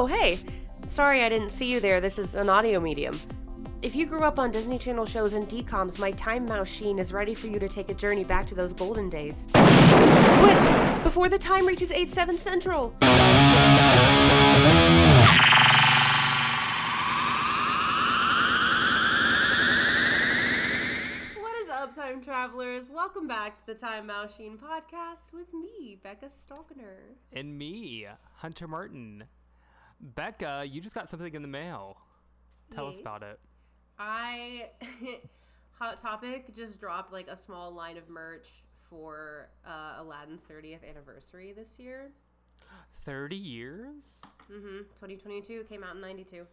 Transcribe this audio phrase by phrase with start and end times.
[0.00, 0.38] Oh, hey!
[0.86, 2.00] Sorry I didn't see you there.
[2.00, 3.20] This is an audio medium.
[3.82, 7.12] If you grew up on Disney Channel shows and DCOMs, my Time Mouse Sheen is
[7.12, 9.48] ready for you to take a journey back to those golden days.
[9.50, 11.02] Quick!
[11.02, 12.90] Before the time reaches 8 7 Central!
[21.40, 22.92] What is up, time travelers?
[22.94, 27.16] Welcome back to the Time Mouse Sheen podcast with me, Becca Stalkner.
[27.32, 28.06] And me,
[28.36, 29.24] Hunter Martin.
[30.00, 31.96] Becca, you just got something in the mail.
[32.74, 33.40] Tell us about it.
[33.98, 34.68] I
[35.78, 38.48] Hot Topic just dropped like a small line of merch
[38.88, 42.10] for uh, Aladdin's 30th anniversary this year.
[43.04, 44.04] 30 years?
[44.52, 44.78] Mm-hmm.
[45.00, 46.46] 2022 came out in 92.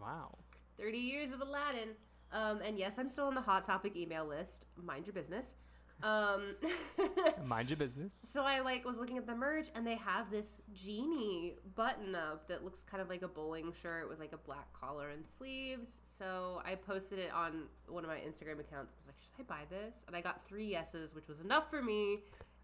[0.00, 0.38] Wow.
[0.78, 1.90] 30 years of Aladdin.
[2.32, 4.66] Um, and yes, I'm still on the Hot Topic email list.
[4.76, 5.54] Mind your business.
[6.02, 6.56] Um,
[7.44, 8.14] Mind your business.
[8.32, 12.48] so I like was looking at the merch, and they have this genie button up
[12.48, 16.00] that looks kind of like a bowling shirt with like a black collar and sleeves.
[16.18, 18.92] So I posted it on one of my Instagram accounts.
[18.92, 20.04] I was like, should I buy this?
[20.06, 22.20] And I got three yeses, which was enough for me.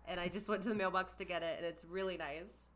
[0.08, 2.68] And I just went to the mailbox to get it, and it's really nice.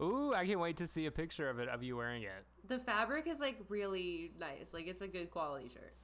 [0.00, 2.44] Ooh, I can't wait to see a picture of it, of you wearing it.
[2.68, 4.72] The fabric is like really nice.
[4.72, 5.94] Like it's a good quality shirt.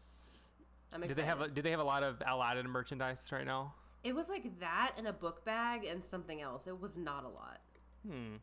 [0.93, 1.17] I'm excited.
[1.17, 3.75] Do they have a, do they have a lot of Aladdin merchandise right now?
[4.05, 6.67] It was like that and a book bag and something else.
[6.67, 7.61] It was not a lot.
[8.07, 8.37] Hmm.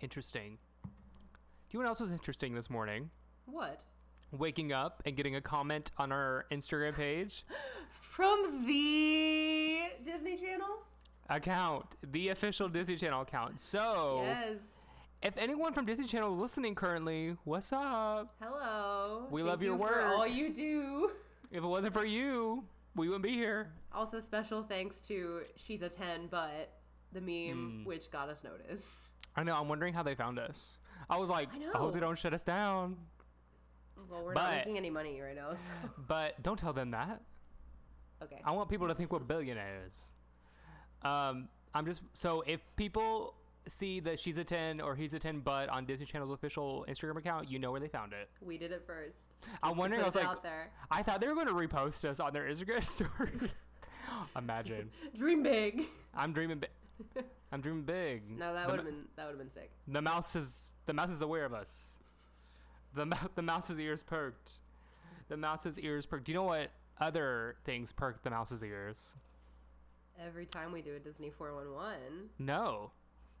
[0.00, 0.58] Interesting.
[0.84, 0.90] Do
[1.70, 3.10] you know what else was interesting this morning?
[3.46, 3.82] What?
[4.32, 7.44] Waking up and getting a comment on our Instagram page
[7.90, 10.68] From the Disney Channel?
[11.28, 13.58] account, the official Disney Channel account.
[13.60, 14.58] So, Yes.
[15.22, 18.32] if anyone from Disney Channel is listening currently, what's up?
[18.40, 19.26] Hello.
[19.30, 20.04] We Thank love your you for work.
[20.04, 21.10] all you do.
[21.50, 22.64] If it wasn't for you,
[22.96, 23.70] we wouldn't be here.
[23.92, 26.72] Also, special thanks to She's a 10, but
[27.12, 27.84] the meme Hmm.
[27.84, 28.98] which got us noticed.
[29.36, 29.54] I know.
[29.54, 30.78] I'm wondering how they found us.
[31.08, 32.96] I was like, I I, hope they don't shut us down.
[34.10, 35.70] Well, we're not making any money right now, so.
[36.08, 37.20] But don't tell them that.
[38.22, 38.40] Okay.
[38.44, 39.92] I want people to think we're billionaires.
[41.02, 43.34] Um, I'm just so if people
[43.68, 47.16] see that she's a 10 or he's a 10 but on Disney Channel's official Instagram
[47.18, 48.30] account, you know where they found it.
[48.40, 49.25] We did it first.
[49.62, 50.26] I'm wondering, I was like-.
[50.90, 53.50] I thought they were going to repost us on their Instagram story.
[54.36, 54.90] Imagine.
[55.16, 55.82] Dream big.
[56.14, 57.24] I'm dreaming big.
[57.52, 58.38] I'm dreaming big.
[58.38, 59.70] No, that would have been that would have been sick.
[59.88, 61.82] The mouse is the mouse is aware of us.
[62.94, 64.60] The the mouse's ears perked.
[65.28, 66.24] The mouse's ears perked.
[66.24, 66.70] Do you know what
[67.00, 68.96] other things perk the mouse's ears?
[70.18, 72.30] Every time we do a Disney 411.
[72.38, 72.90] No.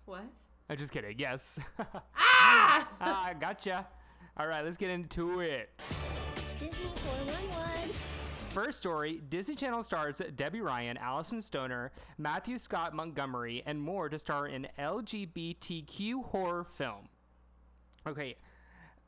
[0.04, 0.24] What?
[0.68, 1.18] I'm just kidding.
[1.18, 1.58] Yes.
[1.78, 2.88] Ah!
[3.00, 3.86] ah, gotcha.
[4.38, 5.70] All right, let's get into it.
[6.58, 7.90] Disney 411.
[8.50, 14.18] First story Disney Channel stars Debby Ryan, Alyson Stoner, Matthew Scott Montgomery, and more to
[14.18, 17.08] star in LGBTQ horror film.
[18.06, 18.36] Okay,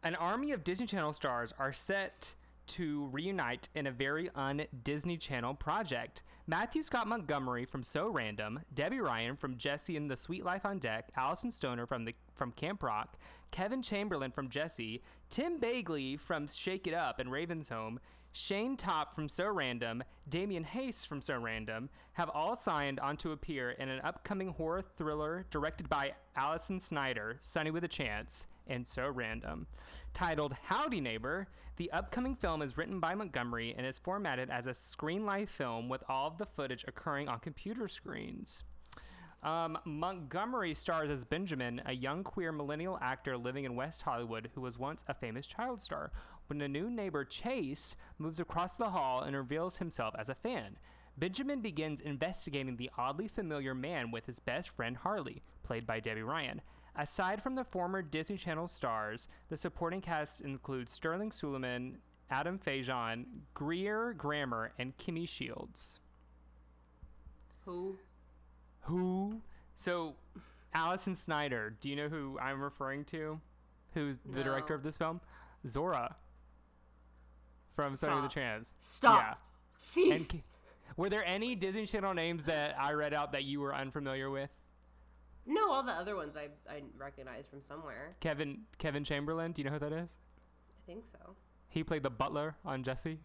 [0.03, 2.35] an army of Disney Channel stars are set
[2.69, 6.23] to reunite in a very un Disney Channel project.
[6.47, 10.79] Matthew Scott Montgomery from So Random, Debby Ryan from Jessie and the Sweet Life on
[10.79, 13.17] Deck, Alyson Stoner from the from Camp Rock,
[13.51, 18.01] Kevin Chamberlin from Jessie, Tim Bagley from Shake It Up and Raven's Home,
[18.33, 23.33] Shayne Topp from So Random, Damien Haas from So Random have all signed on to
[23.33, 28.87] appear in an upcoming horror thriller directed by Allisyn Snyder, Sonny with a Chance, and
[28.87, 29.67] So Random.
[30.15, 34.75] Titled Howdy Neighbor, the upcoming film is written by Montgomery and is formatted as a
[34.75, 38.65] screen life film with all of the footage occurring on computer screens.
[39.43, 44.61] Um, Montgomery stars as Benjamin, a young queer millennial actor living in West Hollywood who
[44.61, 46.11] was once a famous child star.
[46.49, 50.77] When a new neighbor, Chase, moves across the hall and reveals himself as a fan,
[51.17, 56.23] Benjamin begins investigating the oddly familiar man with his best friend Harley, played by Debby
[56.23, 56.61] Ryan.
[56.99, 61.95] Aside from the former Disney Channel stars, the supporting cast includes Sterling Sulieman,
[62.29, 66.01] Adam Faison, Greer Grammer, and Kimmy Shields.
[67.65, 67.97] Who?
[68.81, 69.41] Who?
[69.77, 70.17] So,
[70.75, 71.77] Allisyn Snyder.
[71.81, 73.41] Do you know who I'm referring to?
[73.95, 75.21] Who's the director of this film?
[75.69, 76.17] Zora.
[77.77, 78.67] From Sonny with a Stop.
[78.81, 79.21] Stop.
[79.21, 79.35] Yeah.
[79.77, 80.31] Cease.
[80.31, 80.43] And
[80.97, 84.51] were there any Disney Channel names that I read out that you were unfamiliar with?
[85.51, 88.15] No, all the other ones I I recognize from somewhere.
[88.21, 89.53] Kevin Kevin Chamberlin.
[89.53, 90.17] Do you know who that is?
[90.71, 91.35] I think so.
[91.69, 93.19] He played the butler on Jessie.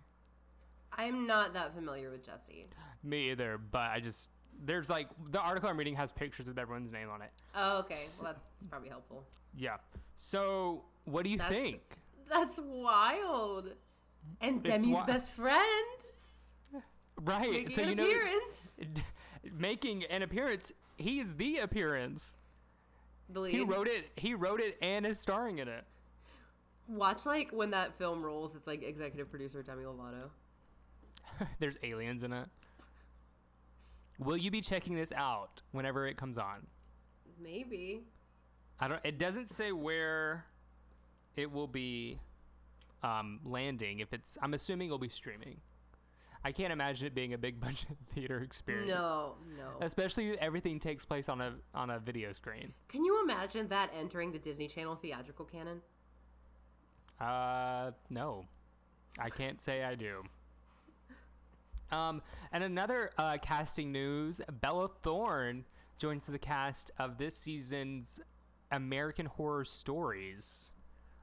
[0.95, 2.67] I'm not that familiar with Jessie.
[3.03, 4.29] Me either, but I just
[4.65, 7.31] there's like the article I'm reading has pictures with everyone's name on it.
[7.55, 7.97] Oh, okay.
[8.21, 9.23] Well, that's probably helpful.
[9.55, 9.77] Yeah.
[10.15, 11.81] So, what do you That's- think?
[12.29, 13.73] That's wild.
[14.39, 16.05] And Demi's wi- best friend
[17.21, 17.51] Right.
[17.51, 18.75] making so an you know appearance.
[19.57, 20.71] making an appearance.
[21.03, 22.31] He is the appearance.
[23.29, 23.53] The lead.
[23.53, 24.09] He wrote it.
[24.15, 25.83] He wrote it and is starring in it.
[26.87, 28.55] Watch like when that film rolls.
[28.55, 30.29] It's like executive producer Demi Lovato.
[31.59, 32.47] There's aliens in it.
[34.17, 36.65] Will you be checking this out whenever it comes on?
[37.41, 38.03] Maybe.
[38.79, 39.01] I don't.
[39.03, 40.45] It doesn't say where
[41.35, 42.17] it will be
[43.03, 43.99] um, landing.
[43.99, 45.57] If it's, I'm assuming it'll be streaming.
[46.45, 48.89] I can't imagine it being a big budget theater experience.
[48.89, 49.85] No, no.
[49.85, 52.73] Especially everything takes place on a on a video screen.
[52.89, 55.81] Can you imagine that entering the Disney Channel theatrical canon?
[57.19, 58.45] Uh, no,
[59.19, 60.23] I can't say I do.
[61.91, 65.63] Um, and another uh, casting news: Bella Thorne
[65.97, 68.19] joins the cast of this season's
[68.71, 70.71] American Horror Stories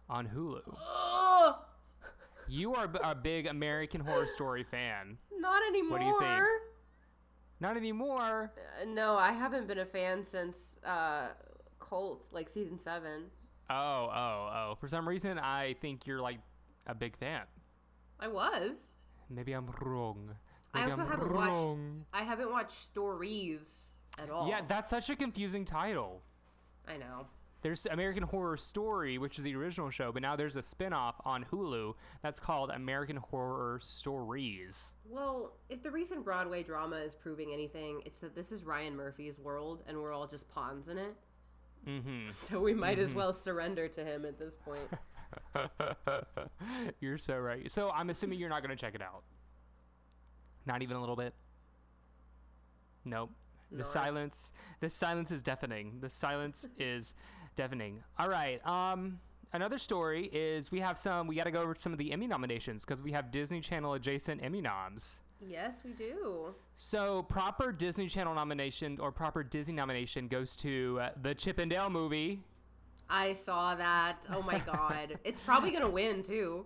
[0.09, 0.63] on Hulu.
[1.43, 1.57] Oh,
[2.51, 5.17] You are b- a big American Horror Story fan.
[5.39, 5.99] not anymore.
[5.99, 6.45] What do you think?
[7.61, 8.53] Not anymore.
[8.81, 11.29] Uh, no, I haven't been a fan since uh,
[11.79, 13.25] Cult, like season seven.
[13.69, 14.77] Oh, oh, oh.
[14.81, 16.39] For some reason, I think you're like
[16.87, 17.43] a big fan.
[18.19, 18.93] I was.
[19.29, 20.31] Maybe I'm wrong.
[20.75, 21.51] I Maybe also I'm haven't watched.
[21.53, 22.05] wrong.
[22.13, 24.49] I haven't watched stories at all.
[24.49, 26.23] Yeah, that's such a confusing title.
[26.89, 27.27] I know.
[27.63, 31.45] There's American Horror Story, which is the original show, but now there's a spin-off on
[31.53, 34.81] Hulu that's called American Horror Stories.
[35.09, 39.39] Well, if the recent Broadway drama is proving anything, it's that this is Ryan Murphy's
[39.39, 41.15] world, and we're all just pawns in it.
[41.87, 42.29] Mm-hmm.
[42.33, 44.89] So we might as well surrender to him at this point.
[47.01, 47.71] you're so right.
[47.71, 49.23] So I'm assuming you're not going to check it out.
[50.67, 51.35] Not even a little bit.
[53.05, 53.31] Nope.
[53.71, 53.85] The No.
[53.85, 54.51] silence.
[54.81, 55.99] The silence is deafening.
[56.01, 57.15] The silence is
[57.61, 58.03] deafening.
[58.19, 58.65] All right.
[58.67, 59.21] Um.
[59.53, 61.27] Another story is we have some.
[61.27, 63.95] We got to go over some of the Emmy nominations because we have Disney Channel
[63.95, 65.21] adjacent Emmy noms.
[65.47, 66.55] yes, we do.
[66.77, 71.69] So proper Disney Channel nomination or proper Disney nomination goes to uh, the Chip and
[71.71, 72.41] Dale movie.
[73.11, 74.25] I saw that.
[74.33, 75.19] Oh my god.
[75.25, 76.65] it's probably going to win, too.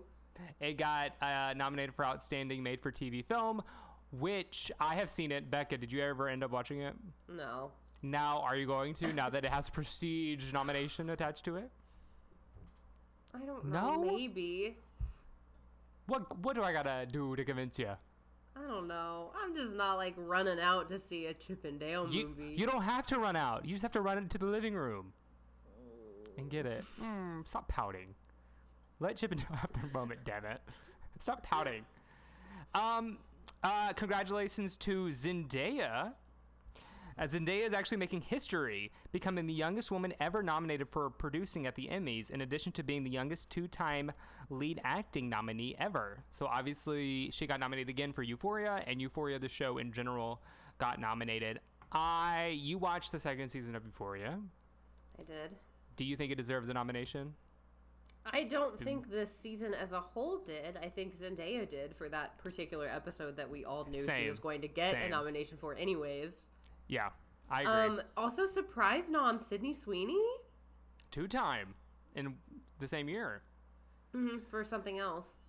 [0.59, 3.63] It got uh, nominated for Outstanding Made for TV Film,
[4.11, 5.49] which I have seen it.
[5.49, 6.93] Becca, did you ever end up watching it?
[7.27, 7.71] No.
[8.11, 9.11] Now, are you going to?
[9.13, 11.69] Now that it has prestige nomination attached to it?
[13.33, 13.95] I don't know.
[13.95, 14.03] No?
[14.03, 14.77] Maybe.
[16.07, 17.89] What What do I gotta do to convince you?
[18.57, 19.31] I don't know.
[19.43, 22.55] I'm just not like running out to see a Chip and Dale You movie.
[22.55, 23.65] you don't have to run out.
[23.65, 25.11] You just have to run into the living room
[26.37, 26.85] and get it.
[27.01, 28.13] Mm, stop pouting.
[28.99, 30.61] Let Chip and Dale have their moment, damn it.
[31.19, 31.85] Stop pouting.
[32.73, 33.17] Um,
[33.63, 36.13] uh, congratulations to Zendaya.
[37.17, 41.75] As Zendaya is actually making history, becoming the youngest woman ever nominated for producing at
[41.75, 44.11] the Emmys, in addition to being the youngest two time
[44.49, 46.23] lead acting nominee ever.
[46.33, 50.41] So, obviously, she got nominated again for Euphoria, and Euphoria, the show in general,
[50.77, 51.61] got nominated.
[51.93, 54.37] I, you watched the second season of Euphoria.
[55.17, 55.55] I did.
[55.95, 57.33] Do you think it deserved the nomination?
[58.25, 60.77] I don't think this season as a whole did.
[60.81, 64.61] I think Zendaya did for that particular episode that we all knew she was going
[64.61, 66.49] to get a nomination for, anyways.
[66.87, 67.09] Yeah,
[67.49, 67.73] I agree.
[67.73, 70.23] Um, also, surprise nom Sydney Sweeney
[71.11, 71.73] Two time
[72.15, 72.35] in
[72.79, 73.41] the same year.
[74.13, 75.39] hmm for something else.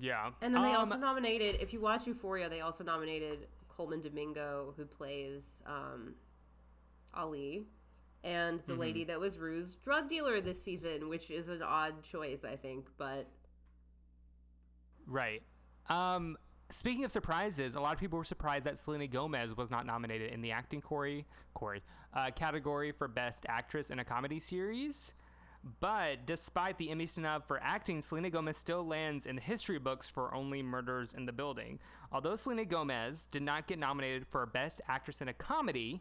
[0.00, 0.30] Yeah.
[0.42, 4.72] And then they Um, also nominated, if you watch Euphoria, they also nominated Colman Domingo,
[4.76, 6.14] who plays um,
[7.14, 7.66] Ali,
[8.22, 8.70] and Mm-hmm.
[8.72, 12.56] the lady that was Rue's drug dealer this season, which is an odd choice, I
[12.56, 12.86] think.
[12.98, 13.26] But
[15.06, 15.42] Right.
[15.88, 16.36] Um,
[16.70, 20.32] speaking of surprises, a lot of people were surprised that Selena Gomez was not nominated
[20.32, 21.82] in the acting Corey, Corey
[22.14, 25.12] uh, category for Best Actress in a Comedy Series.
[25.80, 30.08] But despite the Emmy snub for acting, Selena Gomez still lands in the history books
[30.08, 31.78] for Only Murders in the Building.
[32.12, 36.00] Although Selena Gomez did not get nominated for Best Actress in a Comedy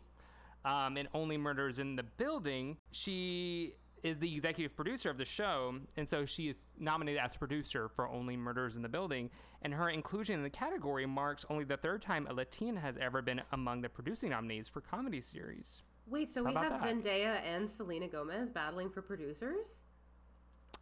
[0.63, 3.73] um, in Only Murders in the Building, she
[4.03, 8.07] is the executive producer of the show, and so she is nominated as producer for
[8.07, 9.29] Only Murders in the Building.
[9.61, 13.21] And her inclusion in the category marks only the third time a Latina has ever
[13.21, 15.81] been among the producing nominees for comedy series.
[16.07, 16.87] wait, so How we have that?
[16.89, 19.81] Zendaya and Selena Gomez battling for producers?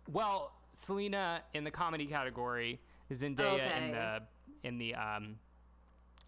[0.08, 2.80] Well, Selena in the comedy category,
[3.12, 4.22] Zendaya in the
[4.64, 5.36] in the um,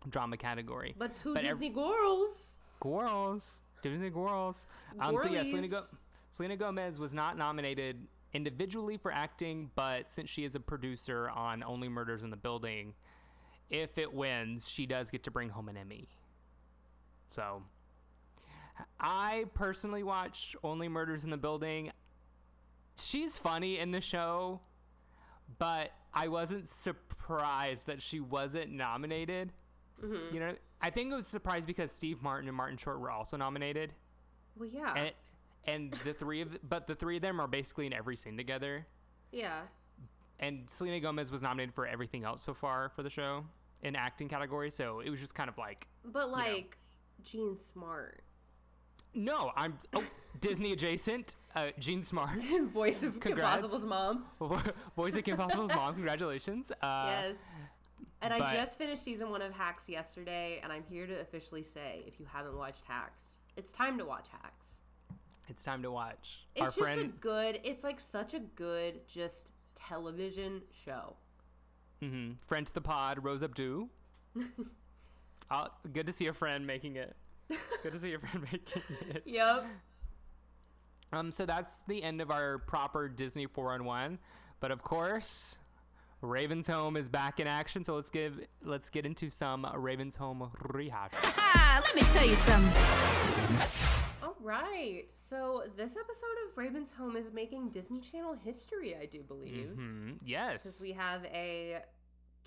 [0.09, 0.95] drama category.
[0.97, 2.57] But two But ev- Disney girls.
[2.79, 4.65] Girls, Disney girls.
[4.99, 5.89] Um, so yeah, Selena, Go- Girlies.
[6.31, 11.63] Selena Gomez was not nominated individually for acting, but since she is a producer on
[11.63, 12.93] Only Murders in the Building,
[13.69, 16.07] if it wins, she does get to bring home an Emmy.
[17.31, 17.63] So,
[18.99, 21.91] I personally watch Only Murders in the Building.
[22.97, 24.59] She's funny in the show,
[25.57, 29.51] but I wasn't surprised that she wasn't nominated.
[30.03, 30.33] Mm-hmm.
[30.33, 33.37] You know, I think it was surprised because Steve Martin and Martin Short were also
[33.37, 33.93] nominated,
[34.55, 34.93] Well, yeah.
[34.95, 35.11] and
[35.65, 38.85] and the three of but the three of them are basically in every scene together.
[39.31, 39.61] Yeah.
[40.39, 43.43] And Selena Gomez was nominated for everything else so far for the show
[43.81, 46.77] in acting category, so it was just kind of like But like
[47.23, 48.21] Jean Smart.
[49.13, 50.03] no, I'm oh,
[50.41, 51.35] Disney adjacent.
[51.55, 52.39] Uh, Jean Smart,
[52.73, 53.61] Voice of Kim Congrats.
[53.61, 54.25] Possible's mom.
[54.95, 55.93] voice of Kim Possible's mom.
[55.95, 56.71] Congratulations.
[56.81, 57.35] Uh, yes.
[58.21, 62.03] And I just finished season one of Hacks yesterday, and I'm here to officially say
[62.05, 63.23] if you haven't watched Hacks,
[63.55, 64.78] it's time to watch Hacks.
[65.49, 66.45] It's time to watch.
[66.55, 71.15] It's Our just friend, a good, it's like such a good, just television show.
[72.03, 72.33] Mm-hmm.
[72.47, 73.87] friend to the pod, Rose Abdoo.
[75.51, 77.15] uh, good to see a friend making it.
[77.83, 79.23] Good to see your friend making it.
[79.25, 79.65] Yep.
[81.11, 84.19] Um, so that's the end of our proper Disney four on one.
[84.59, 85.57] But of course,
[86.21, 87.83] Raven's Home is back in action.
[87.83, 91.11] So let's give let's get into some Raven's Home rehash.
[91.61, 94.05] Ah, let me tell you something.
[94.41, 95.05] Right.
[95.15, 99.69] So this episode of Raven's Home is making Disney Channel history, I do believe.
[99.75, 100.79] hmm Because Yes.
[100.81, 101.79] we have a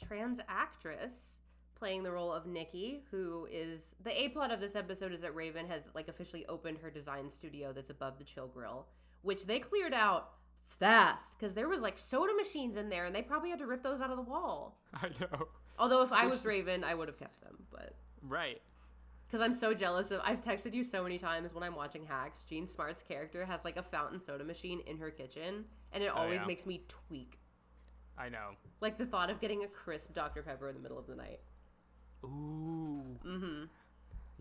[0.02, 1.40] trans actress
[1.74, 5.34] playing the role of Nikki, who is the A plot of this episode is that
[5.34, 8.86] Raven has like officially opened her design studio that's above the chill grill,
[9.22, 10.30] which they cleared out
[10.64, 13.82] fast because there was like soda machines in there and they probably had to rip
[13.82, 14.78] those out of the wall.
[14.94, 15.48] I know.
[15.78, 18.62] Although if I was Raven, I would have kept them, but Right.
[19.32, 20.20] Because I'm so jealous of.
[20.24, 22.44] I've texted you so many times when I'm watching Hacks.
[22.44, 26.18] Jean Smart's character has like a fountain soda machine in her kitchen, and it Oh,
[26.18, 26.46] always yeah.
[26.46, 27.38] makes me tweak.
[28.18, 28.50] I know.
[28.82, 31.40] Like the thought of getting a crisp Dr Pepper in the middle of the night.
[32.24, 33.16] Ooh.
[33.26, 33.64] Mm-hmm.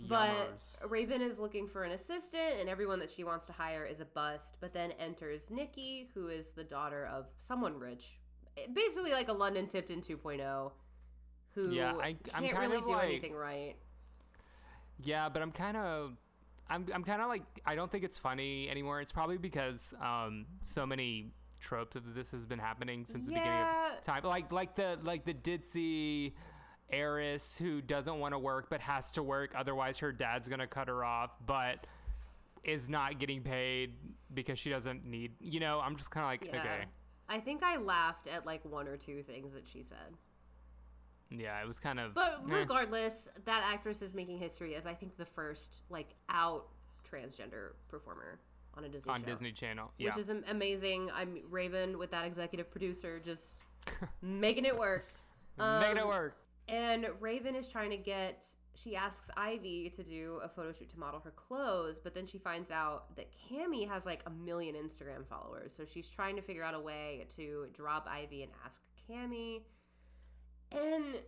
[0.04, 0.08] Yummers.
[0.10, 4.02] But Raven is looking for an assistant, and everyone that she wants to hire is
[4.02, 4.58] a bust.
[4.60, 8.18] But then enters Nikki, who is the daughter of someone rich,
[8.74, 10.72] basically like a London Tipton 2.0,
[11.54, 13.76] who Yeah, I- I'm can't really do like- anything right.
[15.04, 16.18] Yeah, but I'm kind of,
[16.70, 19.02] I'm, I'm kind of like, I don't think it's funny anymore.
[19.02, 23.62] It's probably because um, so many tropes of this has been happening since the beginning
[23.94, 24.24] of time.
[24.24, 26.34] Like, like the, like the ditzy
[26.90, 30.88] heiress who doesn't want to work but has to work, otherwise her dad's gonna cut
[30.88, 31.86] her off, but
[32.64, 33.94] is not getting paid
[34.34, 35.32] because she doesn't need.
[35.40, 36.60] You know, I'm just kind of like, Yeah.
[36.62, 36.86] okay,
[37.30, 40.16] I think I laughed at like one or two things that she said.
[41.32, 42.14] Yeah, it was kind of.
[42.14, 42.54] But eh.
[42.54, 46.68] regardless, that actress is making history as I think the first like out
[47.10, 48.40] transgender performer
[48.76, 49.26] on a Disney on show.
[49.28, 51.10] Disney Channel, yeah, which is amazing.
[51.14, 53.56] I'm Raven with that executive producer just
[54.22, 55.08] making it work.
[55.58, 56.38] making it Um, work.
[56.68, 58.46] And Raven is trying to get.
[58.74, 62.38] She asks Ivy to do a photo shoot to model her clothes, but then she
[62.38, 65.74] finds out that Cami has like a million Instagram followers.
[65.76, 69.64] So she's trying to figure out a way to drop Ivy and ask Cami.
[70.72, 71.20] And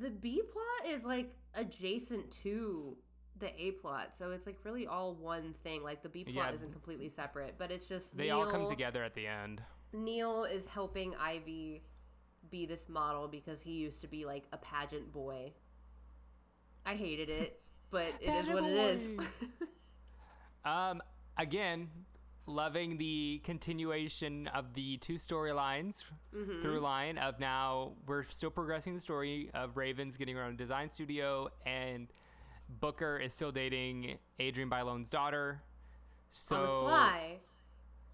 [0.00, 2.96] the B plot is like adjacent to
[3.38, 5.82] the A plot, so it's like really all one thing.
[5.82, 6.52] Like the B plot Yeah.
[6.54, 9.62] isn't completely separate, but it's just They all come together at the end.
[9.92, 11.82] Neil is helping Ivy
[12.50, 15.52] be this model because he used to be like a pageant boy.
[16.84, 17.60] I hated it,
[17.90, 19.14] but it is Pageant what it is.
[20.64, 21.00] Um,
[21.38, 21.88] again,
[22.46, 26.62] loving the continuation of the two storylines Mm-hmm.
[26.62, 30.90] through line of now we're still progressing the story of Ravens getting her own design
[30.90, 32.08] studio and
[32.80, 35.62] Booker is still dating Adrienne Bailon's daughter.
[36.30, 37.38] So on the sly.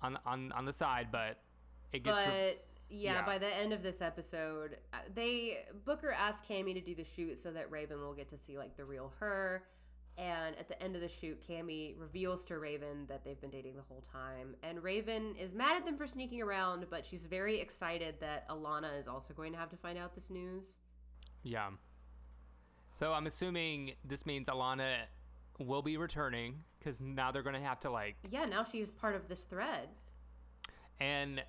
[0.02, 1.38] on on on the side, but
[1.92, 2.56] it gets But re-
[2.90, 3.24] yeah, yeah.
[3.26, 7.38] by the end of this episode, uh, they Booker asked Cammy to do the shoot
[7.38, 9.64] so that Raven will get to see like the real her.
[10.18, 13.76] And at the end of the shoot, Cammy reveals to Raven that they've been dating
[13.76, 14.54] the whole time.
[14.62, 18.98] And Raven is mad at them for sneaking around, but she's very excited that Alana
[19.00, 20.76] is also going to have to find out this news.
[21.42, 21.70] yeah.
[22.94, 24.96] So I'm assuming this means Alana
[25.58, 29.28] will be returning because now they're gonna have to like Yeah, now she's part of
[29.28, 29.88] this thread.
[31.00, 31.42] And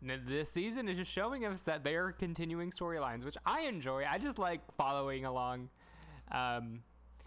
[0.00, 4.04] this season is just showing us that they are continuing storylines, which I enjoy.
[4.08, 5.68] I just like following along.
[6.32, 6.80] Um,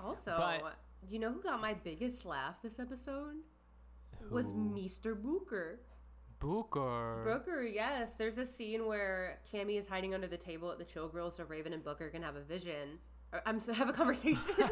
[0.04, 0.76] Also, But-
[1.08, 3.38] do you know who got my biggest laugh this episode?
[4.30, 5.20] Was who- Mr.
[5.20, 5.80] Booker.
[6.40, 7.22] Booker.
[7.26, 8.16] Booker, yes.
[8.16, 11.44] There's a scene where Cammy is hiding under the table at the Chill Grill, so
[11.44, 13.00] Raven and Booker can have a vision.
[13.32, 14.42] Or, I'm so have a conversation.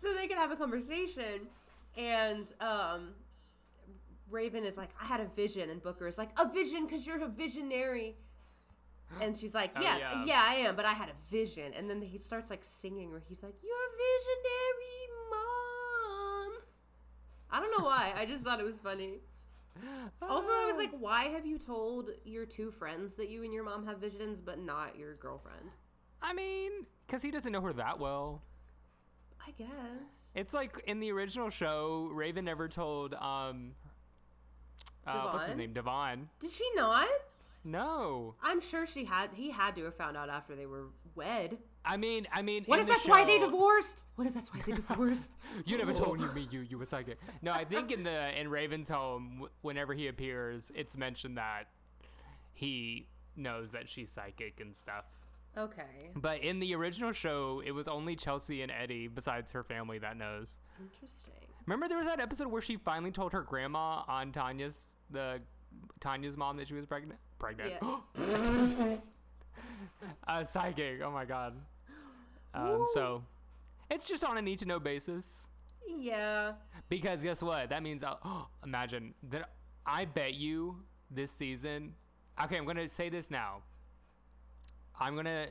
[0.00, 1.48] so they can have a conversation,
[1.96, 3.10] and um,
[4.30, 7.22] Raven is like, "I had a vision," and Booker is like, "A vision, because you're
[7.22, 8.16] a visionary."
[9.20, 10.24] And she's like, Oh, yeah, yeah.
[10.24, 11.72] yeah, I am, but I had a vision.
[11.76, 16.52] And then he starts like singing, where he's like, "You're visionary, mom."
[17.50, 18.12] I don't know why.
[18.16, 19.20] I just thought it was funny.
[20.22, 23.64] Also, I was like, why have you told your two friends that you and your
[23.64, 25.70] mom have visions, but not your girlfriend?
[26.22, 28.40] I mean, because he doesn't know her that well.
[29.46, 29.68] I guess.
[30.34, 33.72] It's like in the original show, Raven never told um
[35.06, 35.72] uh, what's his name?
[35.74, 36.28] Devon.
[36.40, 37.08] Did she not?
[37.64, 38.34] No.
[38.42, 39.30] I'm sure she had.
[39.34, 41.58] He had to have found out after they were wed.
[41.84, 44.04] I mean, I mean, What if that's why they divorced?
[44.16, 45.34] What if that's why they divorced?
[45.64, 47.18] You never told me you you were psychic.
[47.42, 51.64] No, I think in the in Raven's home, whenever he appears, it's mentioned that
[52.54, 55.04] he knows that she's psychic and stuff.
[55.58, 59.98] okay, But in the original show, it was only Chelsea and Eddie, besides her family,
[59.98, 60.54] that knows.
[60.80, 61.32] interesting.
[61.66, 65.40] Remember, there was that episode where she finally told her grandma on Tanya's the
[66.00, 67.18] Tanya's mom that she was pregnant.
[67.38, 67.72] Pregnant.
[68.18, 68.96] Yeah.
[70.28, 71.00] uh, psychic.
[71.02, 71.54] Oh my god.
[72.54, 73.22] Um, so
[73.90, 75.42] it's just on a need to know basis.
[75.98, 76.52] yeah.
[76.88, 77.70] Because guess what?
[77.70, 79.50] That means I'll imagine that
[79.86, 80.76] I bet you
[81.10, 81.94] this season.
[82.42, 83.62] Okay, I'm gonna say this now.
[84.98, 85.46] I'm gonna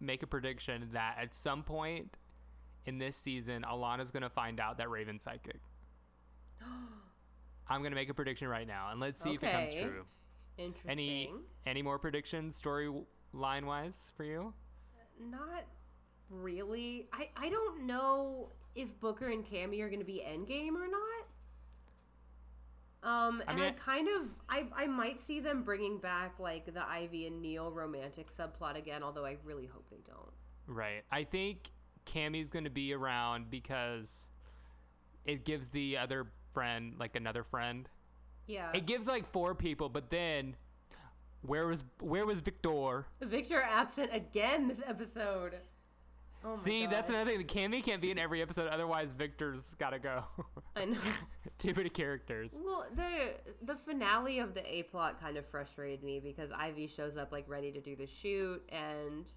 [0.00, 2.16] make a prediction that at some point
[2.86, 5.60] in this season, Alana's gonna find out that Raven's psychic.
[7.68, 10.04] I'm gonna make a prediction right now, and let's see if it comes true.
[10.58, 10.90] Interesting.
[10.90, 11.30] Any
[11.66, 14.52] any more predictions, storyline wise, for you?
[15.20, 15.64] Not
[16.30, 17.08] really.
[17.12, 21.26] I I don't know if Booker and Cammy are going to be Endgame or not.
[23.04, 26.72] Um, and I, mean, I- kind of I I might see them bringing back like
[26.72, 30.30] the Ivy and Neil romantic subplot again, although I really hope they don't.
[30.66, 31.02] Right.
[31.10, 31.70] I think
[32.06, 34.28] Cammy's going to be around because
[35.24, 37.88] it gives the other friend like another friend.
[38.46, 38.70] Yeah.
[38.74, 40.56] It gives like four people, but then
[41.42, 43.06] where was where was Victor?
[43.20, 45.56] Victor absent again this episode.
[46.44, 47.46] Oh my See, that's another thing.
[47.46, 50.24] Cammy can't be in every episode, otherwise Victor's got to go.
[50.74, 50.96] I know.
[51.58, 52.58] Too many characters.
[52.64, 57.16] Well, the the finale of the A plot kind of frustrated me because Ivy shows
[57.16, 59.30] up like ready to do the shoot, and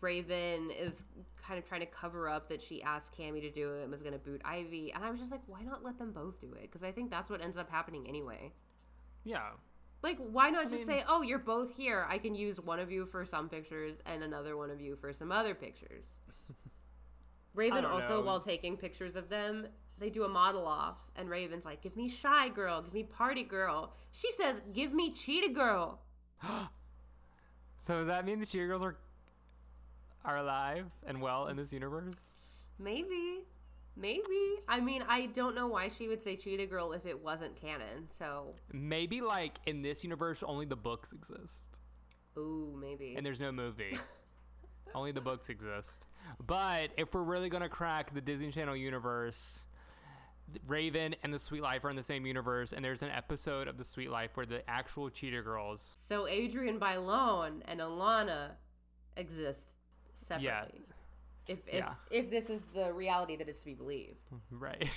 [0.00, 1.04] Raven is
[1.46, 4.02] kind of trying to cover up that she asked Cammy to do it and was
[4.02, 6.52] going to boot Ivy, and I was just like, why not let them both do
[6.54, 6.62] it?
[6.62, 8.52] Because I think that's what ends up happening anyway.
[9.24, 9.50] Yeah.
[10.02, 12.06] Like, why not just mean- say, oh, you're both here.
[12.08, 15.12] I can use one of you for some pictures and another one of you for
[15.12, 16.04] some other pictures.
[17.54, 18.20] Raven also, know.
[18.22, 19.66] while taking pictures of them,
[19.98, 23.44] they do a model off, and Raven's like, give me shy girl, give me party
[23.44, 23.94] girl.
[24.12, 26.00] She says, give me cheetah girl.
[27.86, 28.96] So does that mean the Cheetah Girls are
[30.24, 32.14] are alive and well in this universe?
[32.78, 33.40] Maybe.
[33.96, 34.56] Maybe.
[34.68, 38.08] I mean, I don't know why she would say cheetah girl if it wasn't canon,
[38.10, 38.54] so.
[38.72, 41.78] Maybe like in this universe only the books exist.
[42.36, 43.14] Ooh, maybe.
[43.16, 43.96] and there's no movie.
[44.94, 46.06] Only the books exist.
[46.46, 49.66] But if we're really gonna crack the Disney Channel universe,
[50.68, 53.76] Raven and the Sweet Life are in the same universe, and there's an episode of
[53.76, 55.94] the Sweet Life where the actual Cheetah Girls.
[55.96, 58.50] So Adrienne Bailon and Alana
[59.16, 59.74] exist
[60.14, 60.82] separately.
[61.46, 61.94] If if Yeah.
[62.10, 64.20] if this is the reality that is to be believed.
[64.50, 64.88] Right.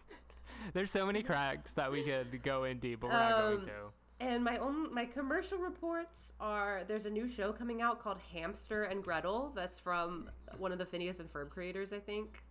[0.72, 3.66] there's so many cracks that we could go in deep, but we're not going Um,
[3.66, 3.72] to.
[4.18, 8.84] And my own my commercial reports are there's a new show coming out called Hamster
[8.84, 12.42] and Gretel that's from one of the Phineas and Ferb creators, I think.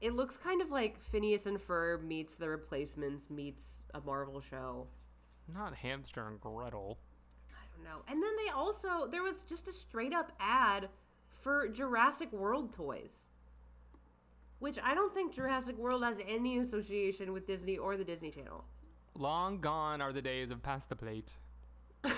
[0.00, 4.88] It looks kind of like Phineas and Ferb meets The Replacements meets a Marvel show.
[5.48, 6.98] Not Hamster and Gretel.
[7.76, 8.02] Don't know.
[8.08, 10.88] And then they also there was just a straight up ad
[11.42, 13.30] for Jurassic World toys.
[14.58, 18.64] Which I don't think Jurassic World has any association with Disney or the Disney Channel.
[19.18, 21.34] Long gone are the days of pass the plate.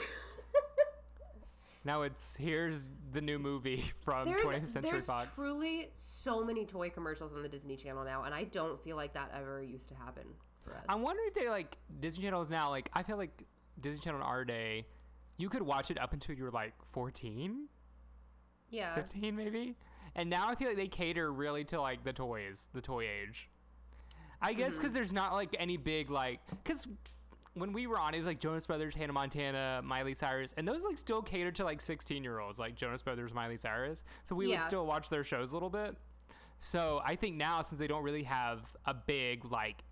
[1.85, 5.29] now it's here's the new movie from 20th There's, Century there's Fox.
[5.35, 9.14] truly so many toy commercials on the Disney Channel now, and I don't feel like
[9.14, 10.25] that ever used to happen
[10.62, 10.85] for us.
[10.88, 13.44] I'm wondering if they like Disney Channel is now like I feel like
[13.81, 14.87] Disney Channel in our day,
[15.38, 17.66] you could watch it up until you were like 14,
[18.70, 18.94] yeah.
[18.94, 19.74] 15 maybe,
[20.14, 23.48] and now I feel like they cater really to like the toys, the toy age.
[24.42, 24.77] I guess Mm-hmm.
[24.83, 26.87] because there's not like any big like because
[27.55, 30.85] when we were on it was like Jonas Brothers, Hannah Montana, Miley Cyrus, and those
[30.85, 34.05] like still cater to like 16 year olds like Jonas Brothers, Miley Cyrus.
[34.29, 35.96] So we would still watch their shows a little bit.
[36.61, 39.83] So I think now since they don't really have a big like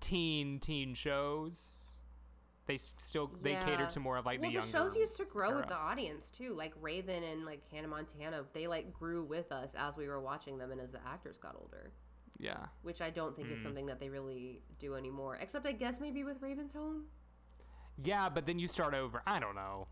[0.00, 1.83] teen teen shows,
[2.66, 5.54] they still they cater to more of like well, the the, shows used to grow
[5.56, 6.54] with the audience too.
[6.54, 10.56] Like Raven and like Hannah Montana, they like grew with us as we were watching
[10.58, 11.92] them and as the actors got older.
[12.38, 12.66] yeah.
[12.82, 13.62] Which I don't think is Mm.
[13.62, 15.36] something that they really do anymore.
[15.40, 17.04] Except I guess maybe with Raven's Home.
[18.02, 19.22] Yeah, but then you start over.
[19.26, 19.86] I don't know.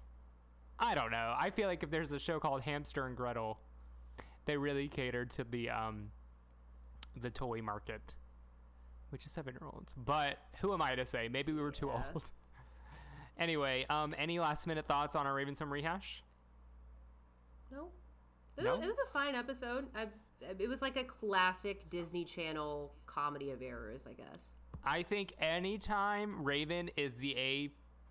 [0.79, 1.37] I don't know.
[1.39, 3.61] I feel like if there's a show called Hamster and Gretel,
[4.47, 6.11] they really cater to the um
[7.21, 8.15] the toy market,
[9.11, 9.95] which is seven year olds.
[9.97, 11.29] But who am I to say?
[11.29, 12.03] Maybe we were too Yeah.
[12.15, 12.33] old.
[13.39, 16.23] Anyway, um, any last minute thoughts on our Ravens Home rehash?
[17.71, 17.89] No.
[18.57, 18.75] It, No?
[18.75, 19.87] it was a fine episode.
[19.95, 20.09] I
[20.59, 24.53] it was like a classic Disney Channel comedy of errors, I guess.
[24.85, 27.71] I think anytime Raven is the A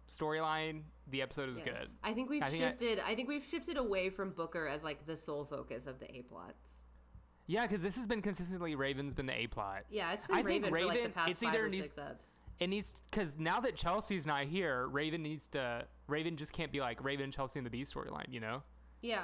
[0.09, 1.65] storyline, the episode is Yes.
[1.65, 1.87] good.
[2.03, 2.99] I think we've I think shifted.
[3.05, 6.21] I, think we've shifted away from Booker as like the sole focus of the A
[6.21, 6.85] plots.
[7.47, 9.83] Yeah, because this has been consistently Raven's been the A plot.
[9.89, 11.87] Yeah, it's been I think Raven, for like the past it's five either or needs-
[11.87, 12.31] six eps.
[12.61, 15.83] It needs because now that Chelsea's not here, Raven needs to.
[16.07, 18.61] Raven just can't be like Raven and Chelsea in the B storyline, you know.
[19.01, 19.23] Yeah.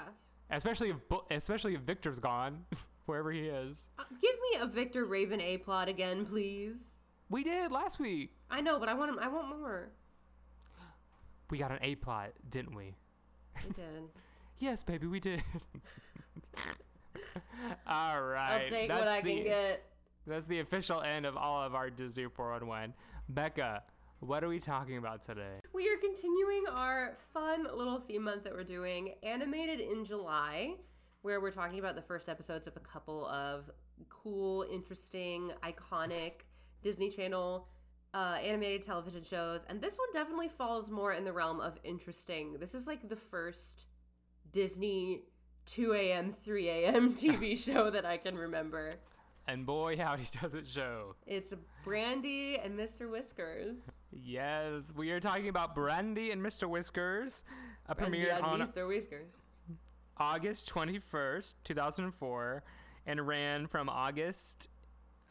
[0.49, 0.95] Especially if
[1.29, 2.65] especially if Victor's gone,
[3.05, 3.85] wherever he is.
[3.99, 6.97] Uh, give me a Victor Raven A plot again, please.
[7.29, 8.31] We did last week.
[8.49, 9.19] I know, but I want him.
[9.19, 9.89] I want more.
[11.51, 12.95] We got an A plot, didn't we?
[13.55, 13.75] I did.
[14.59, 15.43] Yes, baby, we did.
[17.87, 18.63] All right.
[18.63, 19.83] I'll take that's what I the, can get.
[20.25, 22.95] That's the official end of all of our Disney 411.
[23.29, 23.83] Becca,
[24.19, 25.55] what are we talking about today?
[25.73, 30.75] We are continuing our fun little theme month that we're doing, animated in July,
[31.23, 33.69] where we're talking about the first episodes of a couple of
[34.09, 36.45] cool, interesting, iconic
[36.83, 37.67] Disney Channel
[38.13, 39.65] uh, animated television shows.
[39.67, 42.57] And this one definitely falls more in the realm of interesting.
[42.59, 43.83] This is like the first
[44.53, 45.23] Disney
[45.65, 47.13] 2 a.m., 3 a.m.
[47.15, 48.93] TV show that I can remember.
[49.47, 51.15] And boy, howdy does it show.
[51.25, 53.09] It's Brandy and Mr.
[53.09, 53.77] Whiskers.
[54.11, 56.67] Yes, we are talking about Brandy and Mr.
[56.67, 57.45] Whiskers,
[57.87, 58.87] a Brandy premiere on Mr.
[58.87, 59.29] Whiskers.
[60.17, 62.63] August 21st, 2004,
[63.05, 64.67] and ran from August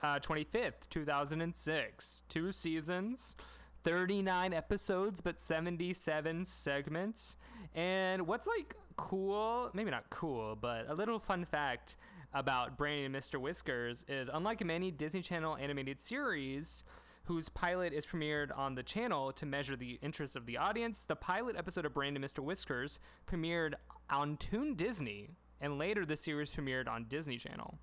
[0.02, 2.22] uh, 25th, 2006.
[2.28, 3.36] Two seasons,
[3.84, 7.36] 39 episodes, but 77 segments.
[7.74, 11.96] And what's like cool, maybe not cool, but a little fun fact
[12.34, 13.40] about Brandy and Mr.
[13.40, 16.84] Whiskers is unlike many Disney Channel animated series,
[17.24, 21.16] whose pilot is premiered on the channel to measure the interest of the audience, the
[21.16, 22.38] pilot episode of Brandy and Mr.
[22.40, 23.74] Whiskers premiered
[24.10, 27.78] on Toon Disney, and later the series premiered on Disney Channel.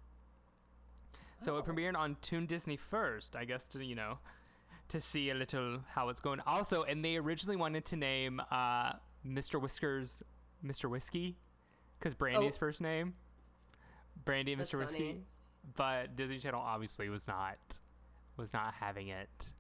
[1.42, 1.72] So it Oh.
[1.72, 4.20] premiered on Toon Disney first, I guess, to, you know,
[4.90, 6.40] to see a little how it's going.
[6.42, 8.94] Also, and they originally wanted to name uh,
[9.26, 9.60] Mr.
[9.62, 10.24] Whiskers
[10.64, 10.90] Mr.
[10.90, 11.36] Whiskey,
[12.00, 12.60] because Brandy's Oh.
[12.60, 13.16] first name.
[14.26, 14.80] Brandy and That's Mr.
[14.80, 14.98] Whiskey.
[14.98, 15.22] funny.
[15.76, 17.58] But Disney Channel obviously was not
[18.38, 19.54] was not having it.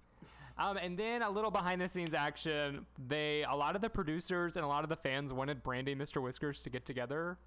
[0.58, 2.86] Um, and then a little behind the scenes action.
[3.08, 6.02] They a lot of the producers and a lot of the fans wanted Brandy and
[6.02, 6.22] Mr.
[6.22, 7.38] Whiskers to get together,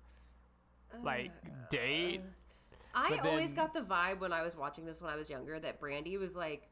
[1.05, 1.31] like
[1.71, 2.23] date.
[2.95, 5.61] I But always got the vibe when I was watching this when I was younger
[5.61, 6.69] that Brandy was like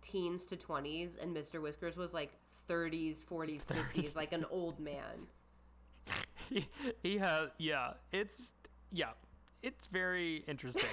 [0.00, 1.60] teens to 20s and Mr.
[1.60, 2.32] Whiskers was like
[2.68, 5.26] 30s, 40s, 50s, like an old man.
[6.48, 6.68] he,
[7.02, 8.52] he has yeah it's
[8.92, 9.12] yeah
[9.64, 10.90] it's very interesting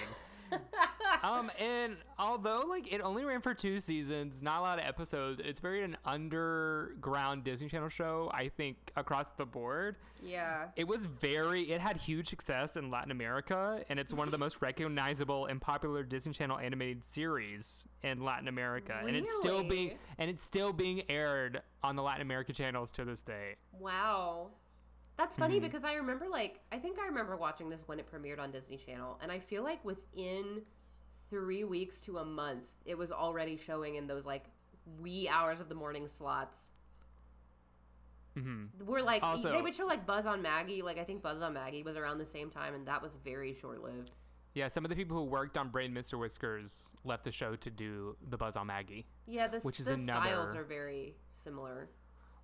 [1.24, 5.40] um and although like it only ran for two seasons not a lot of episodes
[5.44, 10.68] it's very an underground disney channel show i think across the board Yeah.
[10.76, 14.38] it was very it had huge success in latin america and it's one of the
[14.38, 19.18] most recognizable and popular disney channel animated series in latin america really?
[19.18, 23.06] and it's still being and it's still being aired on the latin american channels to
[23.06, 24.50] this day Wow.
[25.22, 25.66] That's funny Mm-hmm.
[25.66, 28.76] because I remember like I think I remember watching this when it premiered on Disney
[28.78, 30.64] Channel and I feel like within
[31.30, 34.46] 3 weeks to a month it was already showing in those like
[35.00, 36.72] wee hours of the morning slots.
[38.38, 38.84] mm-hmm.
[38.86, 41.54] We're like Also- they would show like Buzz on Maggie, like I think Buzz on
[41.54, 44.16] Maggie was around the same time and that was very short-lived.
[44.54, 46.20] Yeah, some of the people who worked on Brain Mr.
[46.20, 49.98] Whiskers left the show to do the Buzz on Maggie, Yeah, the, Which is the
[49.98, 51.88] styles another- are very similar.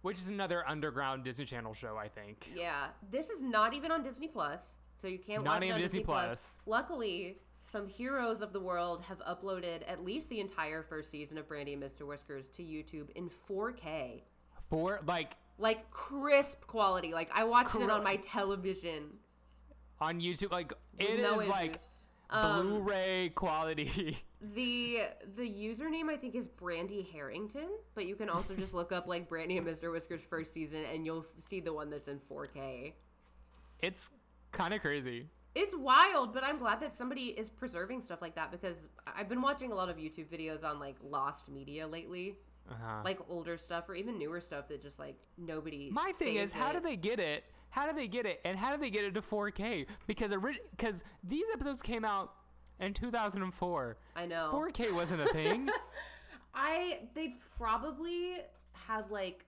[0.07, 2.49] Which is another underground Disney Channel show, I think.
[2.55, 5.75] Yeah, this is not even on Disney Plus, so you can't Not watch it even
[5.75, 6.25] on Disney Disney Plus.
[6.27, 6.45] Plus.
[6.65, 11.49] Luckily, some heroes of the world have uploaded at least the entire first season of
[11.49, 12.07] Brandy and Mr.
[12.07, 14.21] Whiskers to YouTube in 4K,
[14.69, 17.11] For like like crisp quality.
[17.11, 19.09] Like I watched it on my television.
[19.99, 21.81] on YouTube, like it is no like issues.
[22.29, 24.19] Um, Blu-ray quality.
[24.39, 24.99] The
[25.35, 29.27] the username I think is Brandy Harrington, but you can also just look up like
[29.27, 29.91] Brandy and Mr.
[29.91, 32.93] Whiskers first season, and you'll see the one that's in 4K.
[33.79, 34.09] it's
[34.51, 35.27] kind of crazy.
[35.55, 39.41] It's wild, but I'm glad that somebody is preserving stuff like that because I've been
[39.41, 42.35] watching a lot of YouTube videos on like lost media lately,
[42.69, 43.01] Uh-huh.
[43.03, 45.89] like older stuff or even newer stuff that just like nobody.
[45.91, 46.73] My thing is, saves how it.
[46.73, 47.43] do they get it?
[47.71, 48.39] How do they get it?
[48.45, 49.87] And how do they get it to 4K?
[50.05, 50.31] Because
[50.77, 52.33] because these episodes came out
[52.79, 53.97] in 2004.
[54.15, 54.49] I know.
[54.53, 55.69] 4K wasn't a thing.
[56.53, 58.37] I they probably
[58.87, 59.45] have like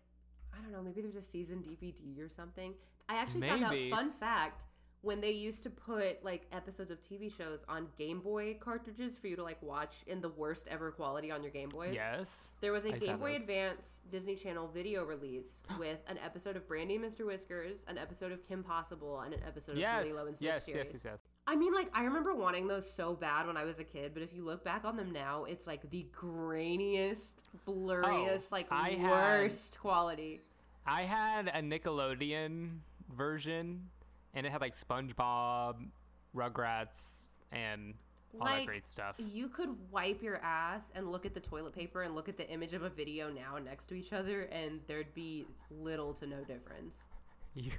[0.54, 2.74] I don't know, maybe there's a season DVD or something.
[3.08, 4.66] I actually found out fun fact
[5.02, 9.28] when they used to put like episodes of TV shows on Game Boy cartridges for
[9.28, 11.94] you to like watch in the worst ever quality on your Game Boys.
[11.96, 12.50] yes.
[12.62, 13.42] There was a I Game Boy those.
[13.42, 17.26] Advance Disney Channel video release with an episode of Brandy and Mr.
[17.26, 20.08] Whiskers, an episode of Kim Possible, and an episode of Yes.
[20.10, 20.66] Lilo and Stitch Yes.
[20.68, 20.74] Yes.
[20.76, 20.88] series.
[20.94, 21.02] Yes.
[21.06, 21.20] Yes.
[21.50, 24.22] I mean, like, I remember wanting those so bad when I was a kid, but
[24.22, 28.92] if you look back on them now, it's like the grainiest, blurriest, Oh, like, I
[28.92, 30.42] had- worst quality.
[30.86, 32.82] I had a Nickelodeon
[33.12, 33.90] version,
[34.36, 35.90] and it had like SpongeBob,
[36.36, 37.96] Rugrats, and
[38.40, 39.16] all that great stuff.
[39.18, 42.48] You could wipe your ass and look at the toilet paper and look at the
[42.48, 46.44] image of a video now next to each other, and there'd be little to no
[46.44, 47.08] difference.
[47.56, 47.72] You,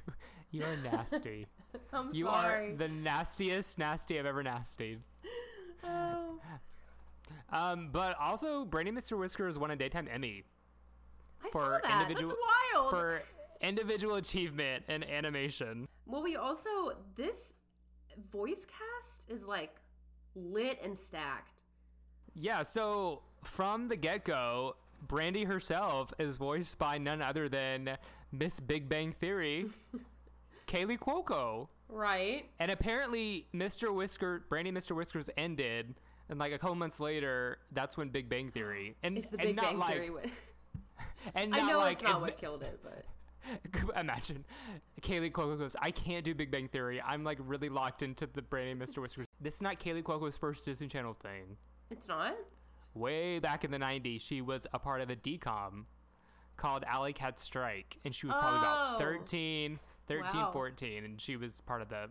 [0.51, 1.47] you are nasty.
[1.93, 2.73] I'm you sorry.
[2.73, 5.01] are the nastiest nasty I've ever nastied.
[5.83, 6.39] Oh.
[7.51, 9.19] Um, but also, Brandy Mr.
[9.19, 10.43] Whiskers won a daytime Emmy
[11.43, 12.03] I For saw that.
[12.03, 12.91] individual- That's wild.
[12.91, 13.23] for
[13.63, 15.89] individual achievement in animation.
[16.05, 16.69] Well, we also
[17.17, 17.55] this
[18.31, 19.75] voice cast is like
[20.35, 21.61] lit and stacked.
[22.35, 24.77] Yeah, so from the get go,
[25.09, 27.97] Brandy herself is voiced by none other than
[28.33, 29.67] Miss Big Bang Theory,
[30.67, 31.69] Kaley Cuoco.
[31.89, 32.47] Right.
[32.61, 33.93] And apparently, Mr.
[33.93, 34.95] Whisker, Brandy Mr.
[34.95, 35.95] Whiskers ended,
[36.29, 38.95] and like a couple months later, that's when Big Bang Theory.
[39.03, 40.11] And, It's the and Big not Bang like, Theory.
[40.11, 40.27] What,
[41.35, 43.05] And I know like, it's not and- what killed it, but
[43.99, 44.45] Imagine
[45.03, 47.01] Kaley Cuoco goes, I can't do Big Bang Theory.
[47.05, 48.99] I'm like really locked into the Brandy Mr.
[48.99, 49.27] Whiskers.
[49.41, 51.57] This is not Kaley Cuoco's first Disney Channel thing.
[51.91, 52.37] it's not.
[52.95, 55.85] Way back in the 90s, she was a part of a DCOM
[56.61, 57.97] called Alley Cat Strike.
[58.05, 58.99] And she was probably about Oh.
[58.99, 60.51] 13, 13, 13, Wow.
[60.53, 61.05] 14.
[61.05, 62.09] And she was part of the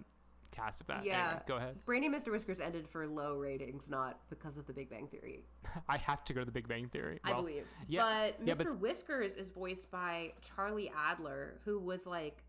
[0.52, 1.06] cast of that.
[1.06, 1.28] Yeah.
[1.28, 1.86] Anyway, go ahead.
[1.86, 2.32] Brandy and Mr.
[2.32, 5.46] Whiskers ended for low ratings, not because of the Big Bang Theory.
[5.88, 7.20] I have to go to the Big Bang Theory.
[7.24, 7.66] I Well, believe.
[7.88, 8.66] yeah, but yeah, Mr.
[8.66, 12.44] but- Whiskers is voiced by Charlie Adler, who was like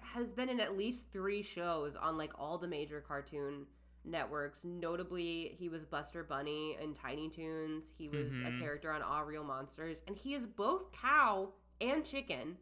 [0.00, 3.66] has been in at least three shows on like all the major cartoon
[4.04, 4.64] networks.
[4.64, 7.92] Notably, he was Buster Bunny in Tiny Toons.
[7.96, 8.56] He was Mhm.
[8.56, 12.58] a character on All Real Monsters, and he is both cow and chicken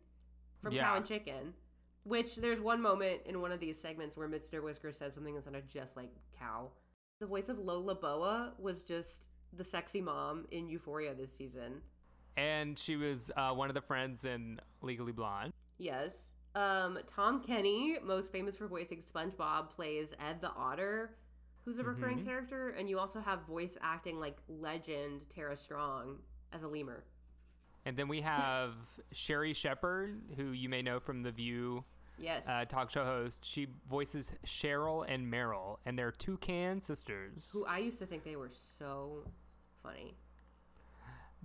[0.60, 0.84] from Yeah.
[0.84, 1.54] Cow and Chicken.
[2.04, 4.62] Which there's one moment in one of these segments where Mr.
[4.62, 6.72] Whiskers says something that sounded just like cow.
[7.20, 11.82] The voice of Lola Boa was just the sexy mom in Euphoria this season.
[12.36, 15.52] And she was uh, one of the friends in Legally Blonde.
[15.76, 16.34] Yes.
[16.54, 21.16] Um, Tom Kenny, most famous for voicing SpongeBob, plays Ed the Otter,
[21.68, 22.24] who's a recurring Mhm.
[22.24, 27.04] character, and you also have voice acting like legend Tara Strong as a lemur.
[27.84, 28.74] And then we have
[29.12, 31.84] Sherri Shepherd, who you may know from The View
[32.16, 32.48] Yes.
[32.48, 33.44] uh, talk show host.
[33.44, 37.50] She voices Cheryl and Meryl, and they're toucan sisters.
[37.52, 39.24] who I used to think they were so
[39.82, 40.16] funny.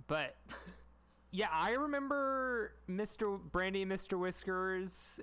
[0.06, 0.36] But
[1.32, 3.38] yeah, I remember Mr.
[3.38, 4.18] Brandy and Mr.
[4.18, 5.20] Whiskers,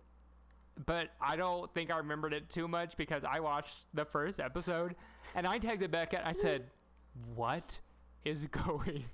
[0.85, 4.95] but I don't think I remembered it too much because I watched the first episode
[5.35, 6.17] and I texted Becca.
[6.19, 6.63] And I said,
[7.35, 7.79] "What
[8.25, 9.05] is going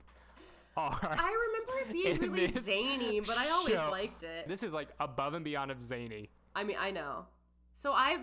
[0.75, 3.89] on?" I remember it being really zany, but I always show.
[3.91, 4.47] liked it.
[4.47, 6.29] This is like above and beyond of zany.
[6.55, 7.25] I mean, I know.
[7.73, 8.21] So I've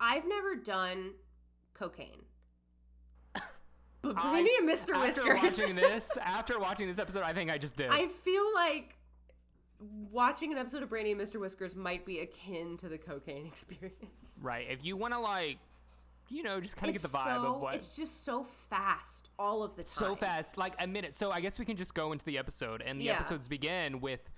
[0.00, 1.12] I've never done
[1.74, 2.22] cocaine.
[4.02, 4.94] but I- Mr.
[4.94, 5.58] After Whiskers.
[5.58, 7.90] watching this, after watching this episode, I think I just did.
[7.90, 8.96] I feel like
[10.10, 11.40] watching an episode of Brandy and Mr.
[11.40, 14.38] Whiskers might be akin to the cocaine experience.
[14.42, 14.66] right.
[14.68, 15.58] If you want to like,
[16.28, 19.28] you know, just kind of get the vibe so, of what It's just so fast
[19.38, 19.90] all of the time.
[19.92, 21.14] so fast, like a minute.
[21.14, 23.14] So I guess we can just go into the episode, and the Yeah.
[23.14, 24.28] episodes begin with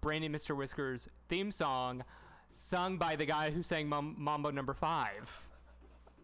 [0.00, 0.56] Brandy and Mr.
[0.56, 2.02] Whiskers theme song,
[2.50, 5.44] sung by the guy who sang Mum- Mambo Number Five.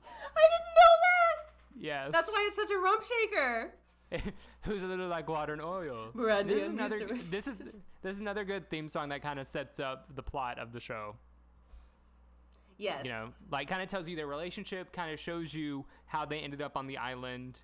[0.03, 1.53] I didn't know that.
[1.77, 3.73] Yes, That's why it's such a rump shaker.
[4.63, 6.09] who's a little like water and oil.
[6.15, 7.07] Brandy this is another.
[7.31, 7.59] This is
[8.03, 10.81] this is another good theme song that kind of sets up the plot of the
[10.81, 11.17] show.
[12.77, 13.05] Yes.
[13.05, 16.39] You know, like kind of tells you their relationship, kind of shows you how they
[16.41, 17.61] ended up on the island,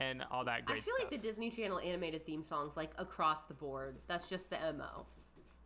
[0.00, 0.82] and all that great stuff.
[0.82, 1.12] I feel stuff.
[1.12, 3.96] like the Disney Channel animated theme songs like across the board.
[4.08, 5.06] That's just the MO.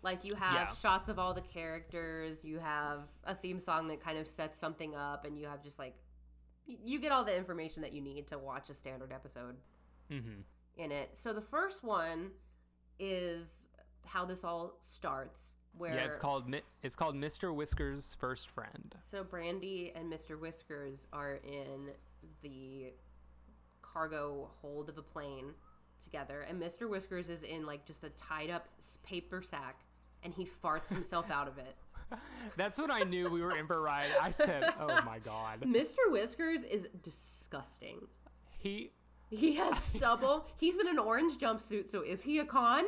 [0.03, 0.75] Like you have Yeah.
[0.75, 4.95] shots of all the characters, you have a theme song that kind of sets something
[4.95, 5.95] up and you have just like
[6.67, 9.57] you get all the information that you need to watch a standard episode
[10.11, 10.41] mm-hmm.
[10.77, 11.11] in it.
[11.15, 12.31] So the first one
[12.99, 13.69] is
[14.05, 17.55] how this all starts where Yeah, it's called it's called Mr.
[17.55, 18.95] Whiskers' first friend.
[18.99, 20.39] So Brandy and Mr.
[20.39, 21.91] Whiskers are in
[22.43, 22.93] the
[23.83, 25.53] cargo hold of a plane
[26.03, 26.89] together, and Mr.
[26.89, 28.69] Whiskers is in like just a tied up
[29.05, 29.81] paper sack,
[30.23, 31.77] and he farts himself out of it.
[32.57, 34.09] That's when I knew we were in for a ride.
[34.21, 35.97] I said, "Oh my god." Mr.
[36.09, 38.09] Whiskers is disgusting.
[38.59, 38.91] He
[39.31, 40.47] He has stubble.
[40.57, 42.85] He's in an orange jumpsuit, so is he a con?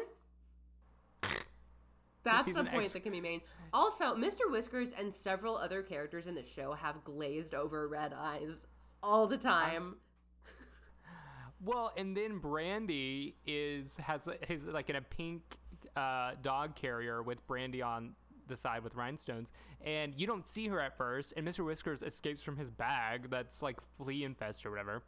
[2.24, 3.42] That's He's a point ex- that can be made.
[3.72, 4.50] Also, Mr.
[4.50, 8.66] Whiskers and several other characters in the show have glazed over red eyes
[9.02, 9.96] all the time.
[11.64, 15.42] well, and then Brandy is has his like in a pink
[15.96, 18.14] uh, dog carrier with Brandy on
[18.46, 19.50] the side with rhinestones,
[19.80, 21.34] and you don't see her at first.
[21.36, 21.64] And Mr.
[21.64, 25.02] Whiskers escapes from his bag that's like flea infested or whatever.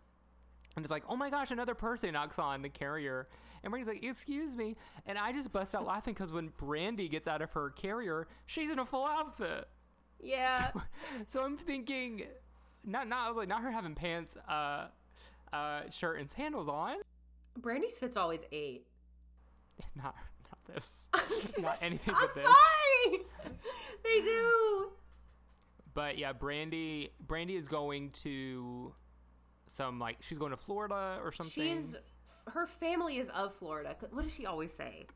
[0.76, 3.28] And it's like, oh my gosh, another person knocks on the carrier.
[3.62, 4.76] And Brandy's like, excuse me.
[5.06, 8.70] And I just bust out laughing because when Brandy gets out of her carrier, she's
[8.70, 9.68] in a full outfit.
[10.20, 10.70] Yeah.
[11.26, 12.24] So I'm thinking,
[12.84, 14.88] not, not, I was like, not her having pants, uh,
[15.52, 16.96] uh, shirt and sandals on.
[17.56, 18.86] Brandy's fit's always eight.
[19.96, 20.14] Not,
[20.50, 21.08] not this.
[21.58, 22.44] not anything I'm this.
[22.44, 23.20] sorry.
[24.04, 24.90] they do.
[25.94, 28.92] But yeah, Brandy, Brandy is going to
[29.74, 31.52] some like she's going to Florida or something.
[31.64, 31.96] She's
[32.52, 33.96] her family is of Florida.
[34.10, 35.06] What does she always say?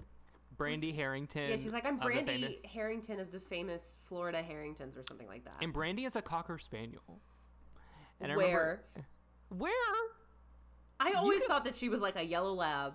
[0.56, 1.50] Brandy Harrington.
[1.50, 5.56] Yeah, she's like, I'm Brandy Harrington of the famous Florida Harringtons or something like that.
[5.62, 7.20] and Brandy is a cocker spaniel.
[8.20, 8.46] And I Where?
[8.46, 8.82] remember,
[9.50, 9.72] where?
[10.98, 12.94] I always can- thought that she was like a yellow lab.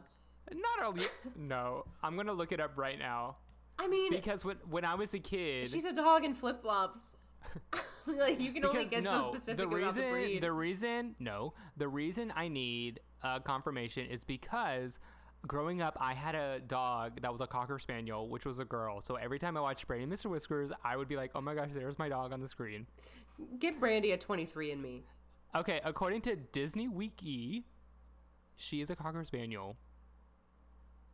[0.51, 1.85] Not a no.
[2.03, 3.37] I'm gonna look it up right now
[3.79, 6.99] I mean, because when when I was a kid, she's a dog in flip flops.
[8.19, 10.41] like you can only because get so specific the about reason the breed.
[10.41, 14.99] the reason no the reason I need uh, confirmation is because
[15.47, 19.01] growing up I had a dog that was a cocker spaniel which was a girl
[19.01, 20.25] so every time I watched Brandy and Mr.
[20.29, 22.87] Whiskers I would be like oh my gosh there's my dog on the screen
[23.59, 25.03] Give Brandy a 23 and me.
[25.55, 27.65] okay according to Disney Wiki
[28.55, 29.75] she is a cocker spaniel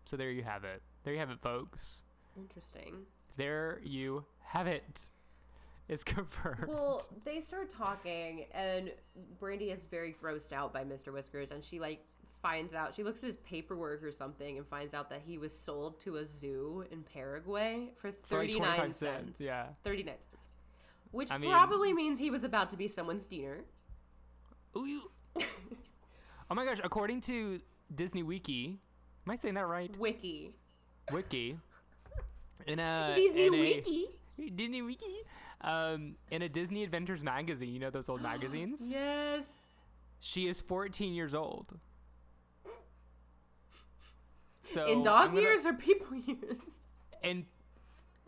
[0.05, 2.03] so there you have it there you have it folks
[2.37, 3.05] Interesting.
[3.37, 5.01] there you have it
[5.89, 8.91] it's confirmed Well, they start talking, and
[9.39, 11.11] Brandy is very grossed out by Mr.
[11.11, 12.05] Whiskers, and she like
[12.41, 12.95] finds out.
[12.95, 16.17] She looks at his paperwork or something, and finds out that he was sold to
[16.17, 18.97] a zoo in Paraguay for like, thirty nine cents.
[18.99, 19.65] cents, yeah.
[19.83, 20.27] thirty nine cents.
[21.11, 23.65] Which I mean- probably means he was about to be someone's diener.
[24.77, 25.11] Ooh, you.
[26.51, 26.79] oh my gosh!
[26.83, 27.59] According to
[27.93, 28.79] Disney Wiki,
[29.25, 29.95] am I saying that right?
[29.97, 30.53] Wiki.
[31.11, 31.57] Wiki.
[32.67, 34.07] In a Disney in a- Wiki.
[34.55, 35.21] Disney Wiki.
[35.61, 38.79] Um, in a Disney Adventures magazine, you know those old magazines.
[38.81, 39.69] Yes.
[40.19, 41.77] She is 14 years old.
[44.63, 46.59] So in dog gonna- years or people years?
[47.23, 47.45] and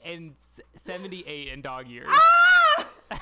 [0.03, 0.33] and
[0.77, 2.07] 78 in dog years.
[2.09, 2.87] ah!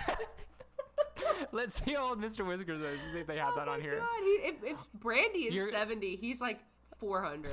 [1.51, 2.45] Let's see how old Mr.
[2.47, 2.99] Whiskers is.
[3.11, 3.97] See if they have Oh that on here.
[3.97, 6.59] God, he, if, if Brandy is You're- 70, he's like
[6.99, 7.51] 400.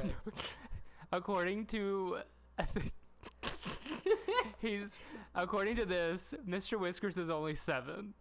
[1.13, 2.19] according to
[4.61, 4.89] he's
[5.37, 8.15] according to this mr whiskers is only seven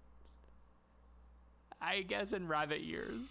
[1.81, 3.21] i guess in rabbit years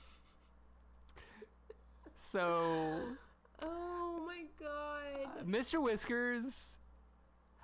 [2.16, 3.01] so
[3.62, 5.29] oh my god.
[5.38, 6.79] Uh, mr whiskers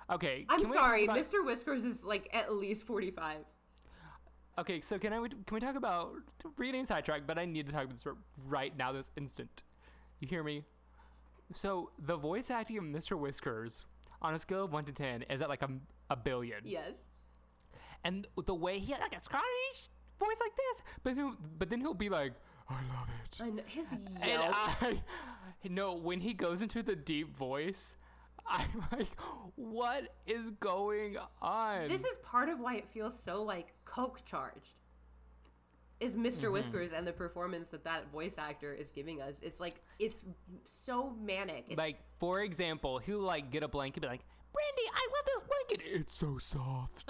[0.09, 1.45] okay I'm can we talk sorry, about- Mr.
[1.45, 3.37] Whiskers is like at least 45.
[4.59, 6.13] okay so can i can we talk about
[6.57, 8.13] reading sidetrack but i need to talk about this
[8.47, 9.63] right now this instant
[10.19, 10.63] you hear me
[11.55, 13.85] so the voice acting of mr whiskers
[14.21, 15.69] on a scale of 1 to 10 is at like a,
[16.11, 16.95] a billion Yes.
[18.03, 19.79] and the way he had like a Scottish
[20.19, 22.33] voice like this, but then, but then he'll be like,
[22.69, 24.07] "I love it." I know, his And.
[24.21, 25.01] I,
[25.69, 27.95] no, when he goes into the deep voice,
[28.45, 29.09] I'm like,
[29.55, 34.79] "What is going on?" this is part of why it feels so like coke charged.
[35.99, 36.53] Is mister Mm-hmm.
[36.53, 39.35] Whiskers and the performance that that voice actor is giving us?
[39.43, 40.23] It's like it's
[40.65, 41.65] so manic.
[41.69, 45.25] It's, like, for example, he'll like get a blanket, and be like, "Brandy, I love
[45.25, 45.99] this blanket.
[45.99, 47.09] It's so soft."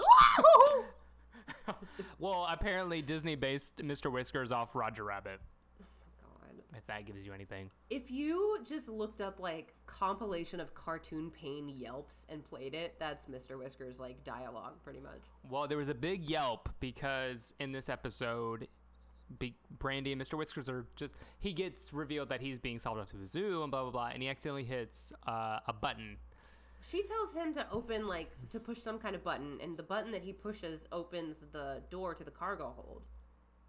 [2.20, 4.12] well, apparently Disney based Mr.
[4.12, 5.40] Whiskers off Roger Rabbit.
[5.80, 6.78] God.
[6.78, 7.70] If that gives you anything.
[7.90, 13.26] If you just looked up like compilation of cartoon pain yelps and played it, that's
[13.28, 13.58] Mr.
[13.58, 15.22] Whiskers like dialogue pretty much.
[15.50, 18.68] Well, there was a big yelp because in this episode,
[19.40, 20.38] Big Brandy and Mr.
[20.38, 21.16] Whiskers are just.
[21.40, 24.08] He gets revealed that he's being sold off to a zoo and blah blah blah,
[24.08, 26.18] and he accidentally hits uh, a button.
[26.82, 30.12] She tells him to open like to push some kind of button, and the button
[30.12, 33.04] that he pushes opens the door to the cargo hold,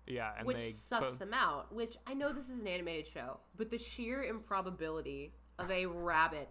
[0.07, 1.75] Yeah, and which they sucks them out.
[1.75, 6.49] Which I know this is an animated show, but the sheer improbability of a rabbit,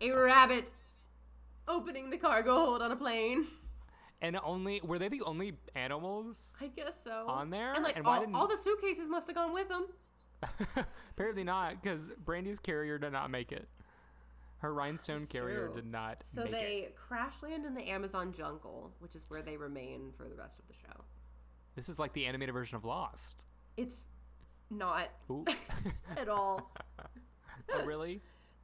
[0.00, 0.70] a rabbit,
[1.66, 3.46] opening the cargo hold on a plane.
[4.22, 6.52] And only were they the only animals?
[6.60, 7.26] I guess so.
[7.28, 7.72] On there?
[7.74, 9.86] and like And all, didn't- all the suitcases must have gone with them.
[11.10, 13.68] Apparently not, because Brandy's carrier did not make it.
[14.64, 16.96] Her rhinestone carrier did not So they it.
[16.96, 20.66] crash land in the Amazon jungle, which is where they remain for the rest of
[20.66, 21.04] the show.
[21.76, 23.44] This is like the animated version of Lost.
[23.76, 24.06] It's
[24.70, 25.10] not
[26.16, 26.72] at all.
[27.74, 28.22] oh, really?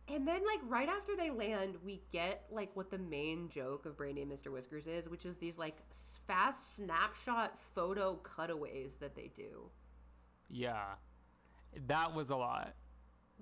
[0.09, 3.99] And then, like, right after they land, we get, like, what the main joke of
[3.99, 4.51] Brandy and Mr.
[4.51, 5.77] Whiskers is, which is these, like,
[6.27, 9.71] fast snapshot photo cutaways that they do.
[10.49, 10.95] Yeah.
[11.87, 12.75] That was a lot.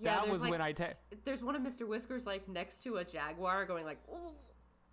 [0.01, 0.85] Yeah, that was like, when I te-
[1.25, 1.87] There's one of Mr.
[1.87, 4.31] Whiskers, like, next to a jaguar going, like, ooh.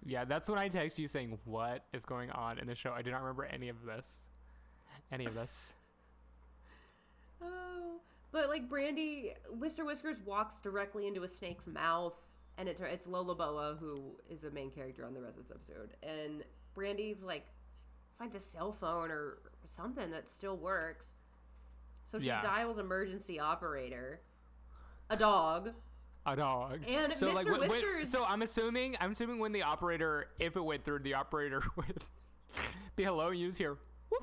[0.05, 3.01] Yeah, that's when I text you saying, "What is going on in the show?" I
[3.01, 4.27] do not remember any of this.
[5.11, 5.73] Any of this.
[7.41, 7.99] Oh,
[8.31, 9.85] but like Brandy, Mr.
[9.85, 12.13] Whiskers walks directly into a snake's mouth,
[12.57, 15.55] and it, it's Lola Boa who is a main character on the rest of this
[15.55, 16.43] episode, and
[16.73, 17.45] Brandy's like
[18.17, 21.13] finds a cell phone or something that still works,
[22.09, 22.41] so she Yeah.
[22.41, 24.21] dials emergency operator,
[25.09, 25.71] a dog.
[26.25, 26.79] A dog.
[26.87, 27.33] And Mr.
[27.33, 30.99] when- when- Whiskers- so I'm assuming I'm assuming when the operator, if it went through,
[30.99, 32.03] the operator would
[32.95, 33.29] be hello.
[33.29, 33.77] You just hear
[34.09, 34.21] woof,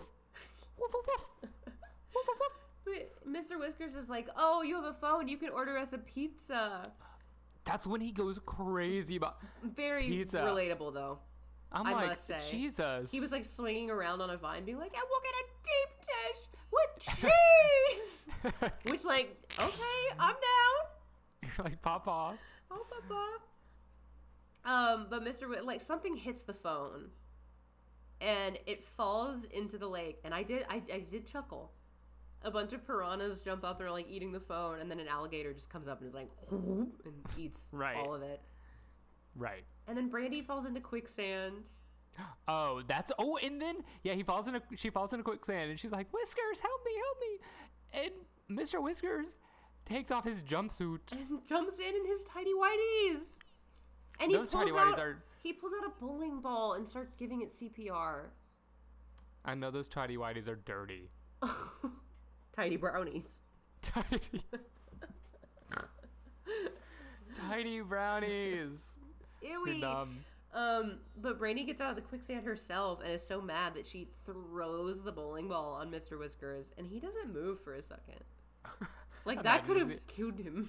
[0.78, 2.52] woof, woof, woof, woof, woof, woof.
[2.84, 3.58] But Mr.
[3.58, 5.28] Whiskers is like, "Oh, you have a phone.
[5.28, 6.90] You can order us a pizza."
[7.64, 9.36] That's when he goes crazy about.
[9.62, 10.38] Very Pizza.
[10.40, 11.20] relatable though.
[11.70, 12.38] I'm I like, must say.
[12.50, 13.10] Jesus.
[13.10, 15.90] He was like swinging around on a vine, being like, "I will get a deep
[16.00, 16.40] dish
[16.72, 18.00] with cheese."
[18.84, 20.90] Which, like, okay, I'm down.
[21.42, 22.36] You're like pop off.
[22.70, 23.26] Oh, papa.
[24.64, 25.62] Um, but Mr.
[25.64, 27.10] Like something hits the phone,
[28.20, 30.20] and it falls into the lake.
[30.24, 31.72] And I did, I, I did chuckle.
[32.44, 35.08] A bunch of piranhas jump up and are like eating the phone, and then an
[35.08, 37.96] alligator just comes up and is like, whoop, and eats Right.
[37.96, 38.40] all of it.
[39.36, 39.62] Right.
[39.88, 41.54] And then Brandy falls into quicksand.
[42.46, 45.80] Oh, that's oh, and then yeah, he falls in a she falls into quicksand, and
[45.80, 47.46] she's like, Whiskers, help me, help me,
[47.92, 48.10] and
[48.50, 48.82] Mr.
[48.82, 49.36] Whiskers
[49.84, 51.00] takes off his jumpsuit.
[51.12, 53.36] and jumps in in his tidy whities.
[54.20, 57.16] And he Those pulls whities out, are- he pulls out a bowling ball and starts
[57.16, 58.28] giving it CPR.
[59.44, 61.10] I know those tidy whities are dirty.
[62.54, 63.40] Tidy brownies.
[63.80, 64.44] Tidy.
[67.48, 68.92] Tidy brownies.
[69.42, 69.80] Ewy.
[70.54, 74.08] Um, but Brandy gets out of the quicksand herself and is so mad that she
[74.26, 76.18] throws the bowling ball on Mr.
[76.18, 78.20] Whiskers, and he doesn't move for a second.
[79.24, 80.68] Like that could have killed him.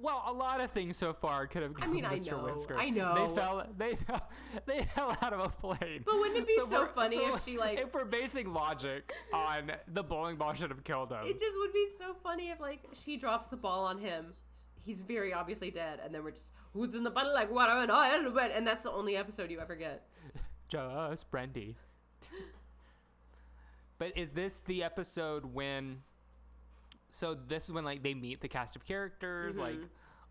[0.00, 1.72] Well, a lot of things so far could have.
[1.80, 2.78] I mean, killed I know, Whisker.
[2.78, 3.14] I know.
[3.28, 3.66] They fell.
[3.76, 4.28] They fell.
[4.66, 6.02] They fell out of a plane.
[6.06, 9.72] But wouldn't it be so we're- funny if she, like- If we're basing logic on
[9.92, 11.20] the bowling ball should have killed him.
[11.24, 14.34] It just would be so funny if like she drops the ball on him.
[14.88, 17.90] He's very obviously dead, and then we're just who's in the bottle like water and
[17.90, 20.08] oil, and that's the only episode you ever get.
[20.70, 21.76] Just Brandy.
[23.98, 25.98] but is this the episode when?
[27.10, 29.76] So this is when like they meet the cast of characters, like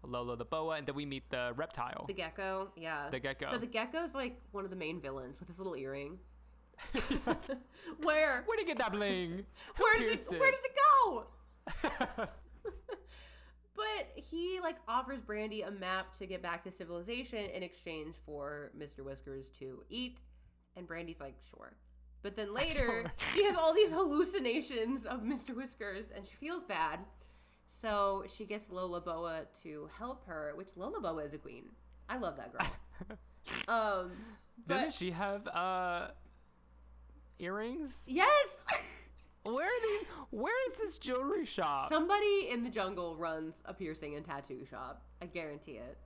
[0.04, 1.90] Lolo the boa, and then we meet the reptile.
[1.90, 2.08] Mm-hmm.
[2.08, 3.12] The gecko, yeah.
[3.12, 3.52] The gecko.
[3.52, 6.18] So the gecko's like one of the main villains with his little earring.
[6.94, 7.36] where?
[8.02, 9.46] Where would he get that bling?
[9.78, 10.32] Where does it?
[10.32, 10.72] Where does it
[11.06, 12.28] go?
[14.30, 18.72] But he like offers Brandy a map to get back to civilization in exchange for
[18.78, 19.04] Mr.
[19.04, 20.18] Whiskers to eat,
[20.76, 21.74] and Brandy's like, sure.
[22.24, 25.56] But then later, she has all these hallucinations of Mr.
[25.56, 27.00] Whiskers, and she feels bad.
[27.70, 31.66] So she gets Lola Boa to help her, which Lola Boa is a queen.
[32.10, 33.18] I love that girl.
[33.68, 34.12] um,
[34.68, 36.08] Doesn't she have uh
[37.40, 38.04] earrings?
[38.08, 38.66] yes,
[39.54, 41.90] Where are these, Where is this jewelry shop?
[41.90, 45.04] somebody in the jungle runs a piercing and tattoo shop.
[45.22, 45.98] I guarantee it.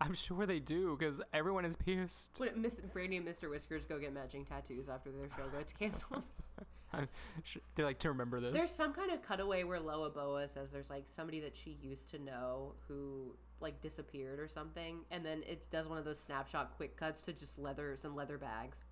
[0.00, 2.30] I'm sure they do because everyone is pierced.
[2.38, 3.48] When Miss Brandy and Mr.
[3.48, 6.22] Whiskers go get matching tattoos after their show gets canceled.
[6.92, 7.08] I'm
[7.42, 8.52] sure- They like to remember this.
[8.52, 12.08] there's some kind of cutaway where Lola Boa says there's like somebody that she used
[12.10, 16.72] to know who like disappeared or something, and then it does one of those snapshot
[16.76, 18.84] quick cuts to just leather some leather bags.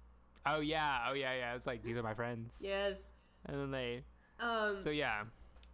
[0.47, 1.55] oh yeah, oh yeah, yeah.
[1.55, 2.57] It's like these are my friends.
[2.61, 2.97] Yes.
[3.47, 4.05] And then they.
[4.41, 4.81] Um.
[4.81, 5.25] So yeah,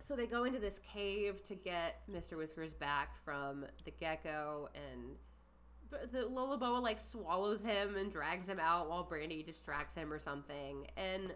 [0.01, 2.37] So they go into this cave to get Mr.
[2.37, 5.17] Whiskers back from the gecko, and
[6.13, 10.19] the Lola Boa like swallows him and drags him out while Brandy distracts him or
[10.19, 10.87] something.
[10.97, 11.35] And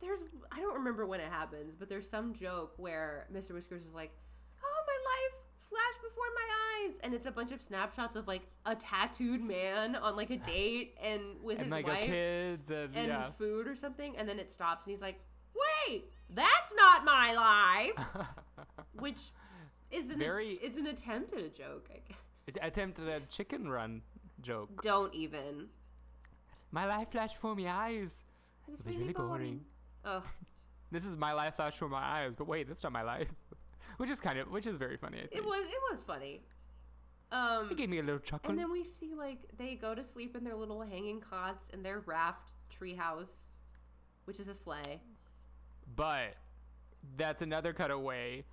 [0.00, 3.52] there's I don't remember when it happens, but there's some joke where Mr.
[3.52, 4.12] Whiskers is like,
[4.62, 5.43] "Oh, my life
[5.74, 9.96] flashed before my eyes," and it's a bunch of snapshots of like a tattooed man
[9.96, 13.30] on like a date and with and his like wife kids and, and yeah.
[13.30, 15.20] food or something, and then it stops, and he's like,
[15.88, 18.26] "Wait, that's not my life,"
[18.98, 19.32] which
[19.90, 22.56] is an Very- is an attempt at a joke, I guess.
[22.62, 24.02] Attempted at a chicken run
[24.42, 24.82] joke.
[24.82, 25.68] Don't even.
[26.70, 28.24] My life flashed before my eyes.
[28.66, 29.64] It was really, really boring.
[30.02, 30.22] boring.
[30.22, 30.22] Oh,
[30.90, 33.28] This is my life flashed before my eyes, but wait, that's not my life.
[33.98, 35.18] which is kind of, which is very funny.
[35.18, 35.34] I think.
[35.34, 36.42] it was it was funny.
[37.32, 38.50] Um, It gave me a little chuckle.
[38.50, 41.82] and then we see like they go to sleep in their little hanging cots in
[41.82, 43.46] their raft treehouse,
[44.26, 45.00] which is a sleigh.
[45.96, 46.34] But
[47.16, 48.44] that's another cutaway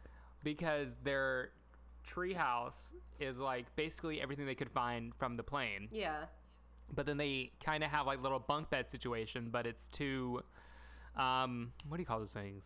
[0.43, 1.51] because their
[2.07, 5.87] treehouse is like basically everything they could find from the plane.
[5.91, 6.25] Yeah,
[6.93, 10.41] But then they kind of have like little bunk bed situation, but it's two,
[11.15, 12.65] um, what do you call those things?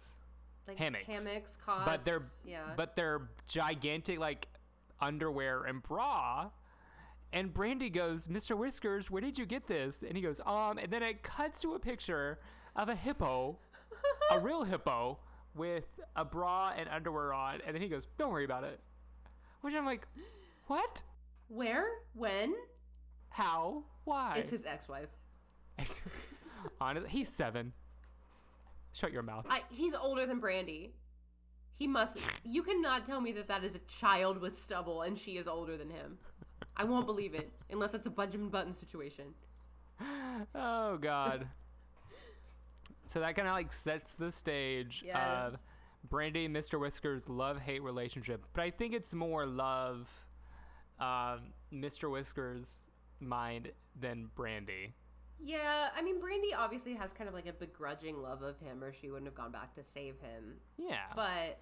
[0.68, 1.06] Like Hammocks.
[1.06, 1.86] hammocks, cots.
[1.86, 4.48] But they're yeah, but they're gigantic like
[5.02, 6.50] underwear and bra,
[7.34, 8.58] And Brandy goes, Mr.
[8.58, 10.04] Whiskers, where did you get this?
[10.04, 12.40] And he goes, um, and then it cuts to a picture
[12.76, 13.58] of a hippo,
[14.32, 15.20] a real hippo,
[15.54, 15.86] with
[16.16, 17.60] a bra and underwear on.
[17.66, 18.80] And then he goes, don't worry about it.
[19.62, 20.08] Which I'm like,
[20.68, 21.02] what?
[21.50, 21.88] Where?
[22.14, 22.56] When?
[23.30, 23.84] How?
[24.06, 24.36] Why?
[24.38, 25.10] It's his ex-wife.
[26.82, 27.74] Honestly, he's seven.
[28.96, 29.46] Shut your mouth.
[29.50, 30.94] I, he's older than Brandy.
[31.74, 32.18] He must.
[32.46, 35.76] You cannot tell me that that is a child with stubble and she is older
[35.76, 36.18] than him.
[36.78, 39.26] I won't believe it unless it's a Benjamin Button situation.
[40.56, 41.48] oh God.
[43.12, 45.18] so that kind of like sets the stage Yes.
[45.54, 45.62] of
[46.10, 46.80] Brandy and Mr.
[46.80, 50.08] Whiskers love hate relationship, but I think it's more love,
[51.00, 52.10] um, Mr.
[52.12, 52.68] Whiskers
[53.20, 54.94] mind than Brandy.
[55.44, 58.94] Yeah, I mean, Brandy obviously has kind of like a begrudging love of him, or
[58.94, 60.56] she wouldn't have gone back to save him.
[60.78, 60.98] Yeah.
[61.16, 61.60] But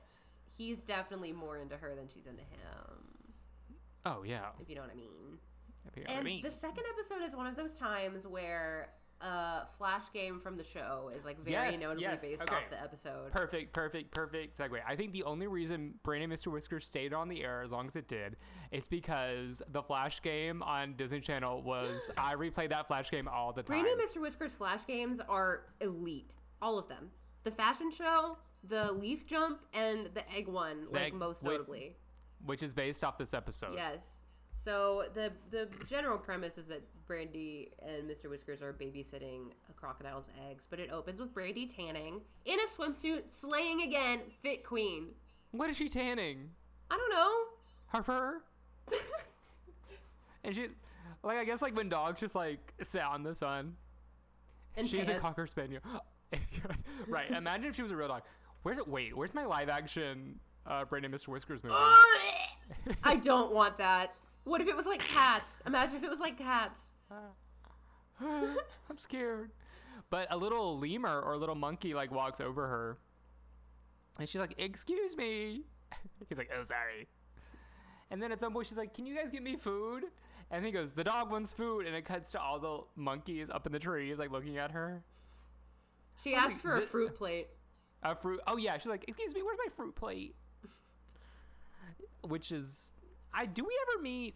[0.58, 3.20] he's definitely more into her than she's into him,
[4.06, 4.50] oh yeah.
[4.62, 5.38] if you know what I mean.
[5.88, 6.44] If you know what I And mean.
[6.44, 8.90] the second episode is one of those times where
[9.24, 12.56] a flash game from the show is like very Yes, notably yes, based okay.
[12.56, 13.32] off the episode.
[13.32, 14.80] Perfect, perfect, perfect segue.
[14.88, 16.52] I think the only reason Brandy and Mr.
[16.52, 18.36] Whiskers stayed on the air as long as it did
[18.72, 22.12] is because the Flash game on Disney Channel was.
[22.18, 23.82] I replayed that Flash game all the time.
[23.82, 24.22] Brandy and Mr.
[24.22, 26.36] Whisker's flash games are elite.
[26.62, 27.10] All of them.
[27.44, 31.96] The fashion show, the leaf jump, and the egg one, like egg- most notably.
[32.46, 33.76] which is based off this episode.
[33.76, 34.23] Yes.
[34.64, 38.30] So the the general premise is that Brandy and Mr.
[38.30, 43.30] Whiskers are babysitting a crocodile's eggs, but it opens with Brandy tanning in a swimsuit,
[43.30, 45.08] slaying again, fit queen.
[45.52, 46.50] What is she tanning?
[46.90, 47.32] I don't know.
[47.88, 48.42] Her fur?
[50.44, 50.68] and she,
[51.24, 53.76] like, I guess like when dogs just like sit out in the sun.
[54.76, 55.82] And She's a cocker spaniel.
[57.08, 57.30] right.
[57.30, 58.24] Imagine if she was a real dog.
[58.64, 58.88] Where's it?
[58.88, 61.28] Wait, where's my live action uh, Brandy and Mr.
[61.28, 61.76] Whiskers movie?
[63.04, 64.16] I don't want that.
[64.44, 65.62] What if it was like cats?
[65.66, 66.88] Imagine if it was like cats.
[68.22, 69.52] I'm scared.
[70.10, 72.98] But a little lemur or a little monkey like walks over her,
[74.20, 75.64] and she's like, "Excuse me."
[76.30, 77.08] He's like, "Oh, sorry."
[78.12, 80.04] And then at some point she's like, "Can you guys get me food?"
[80.52, 83.66] And he goes, "The dog wants food." And it cuts to all the monkeys up
[83.66, 85.04] in the trees, like looking at her.
[86.24, 87.48] She oh I'm asked like, for a fruit plate.
[88.04, 88.40] A fruit.
[88.46, 90.36] Oh yeah, she's like, "Excuse me, where's my fruit plate?"
[92.22, 92.93] Which is,
[93.34, 94.36] I do we ever meet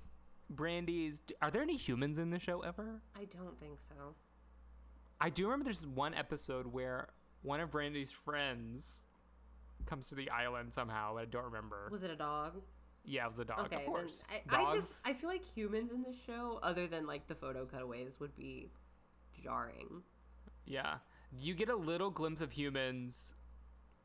[0.50, 1.22] Brandy's?
[1.42, 3.02] Are there any humans in the show ever?
[3.16, 4.16] I don't think so.
[5.20, 7.10] I do remember there's one episode where
[7.42, 8.86] one of Brandy's friends
[9.86, 11.14] comes to the island somehow.
[11.16, 11.88] but I don't remember.
[11.92, 12.62] Was it a dog?
[13.10, 13.60] yeah, it was a dog.
[13.68, 14.26] Okay, of course.
[14.30, 14.76] I, I Dogs.
[14.76, 18.36] just I feel like humans in this show, other than like the photo cutaways, would
[18.36, 18.70] be
[19.42, 20.02] jarring.
[20.66, 20.96] yeah,
[21.40, 23.34] you get a little glimpse of humans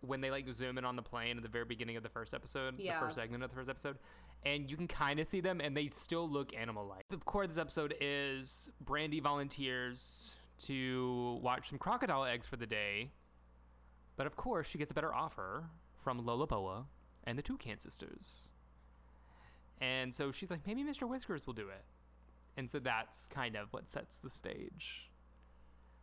[0.02, 2.32] when they like zoom in on the plane at the very beginning of the first
[2.34, 2.94] episode, Yeah.
[3.00, 3.98] the first segment of the first episode,
[4.44, 7.04] and you can kind of see them, and they still look animal-like.
[7.10, 10.30] The core of this episode is Brandy volunteers
[10.60, 13.10] to watch some crocodile eggs for the day,
[14.16, 15.64] but of course she gets a better offer
[16.02, 16.86] from Lola Boa
[17.24, 18.48] and the Toucan sisters,
[19.80, 21.08] and so she's like, maybe Mr.
[21.08, 21.84] Whiskers will do it,
[22.56, 25.08] and so that's kind of what sets the stage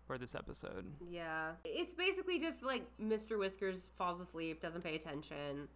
[0.07, 0.91] for this episode.
[1.07, 3.37] Yeah, it's basically just like Mr.
[3.37, 5.67] Whiskers falls asleep, doesn't pay attention.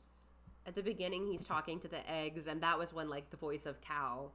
[0.66, 3.66] At the beginning, he's talking to the eggs, and that was when like the voice
[3.66, 4.32] of cow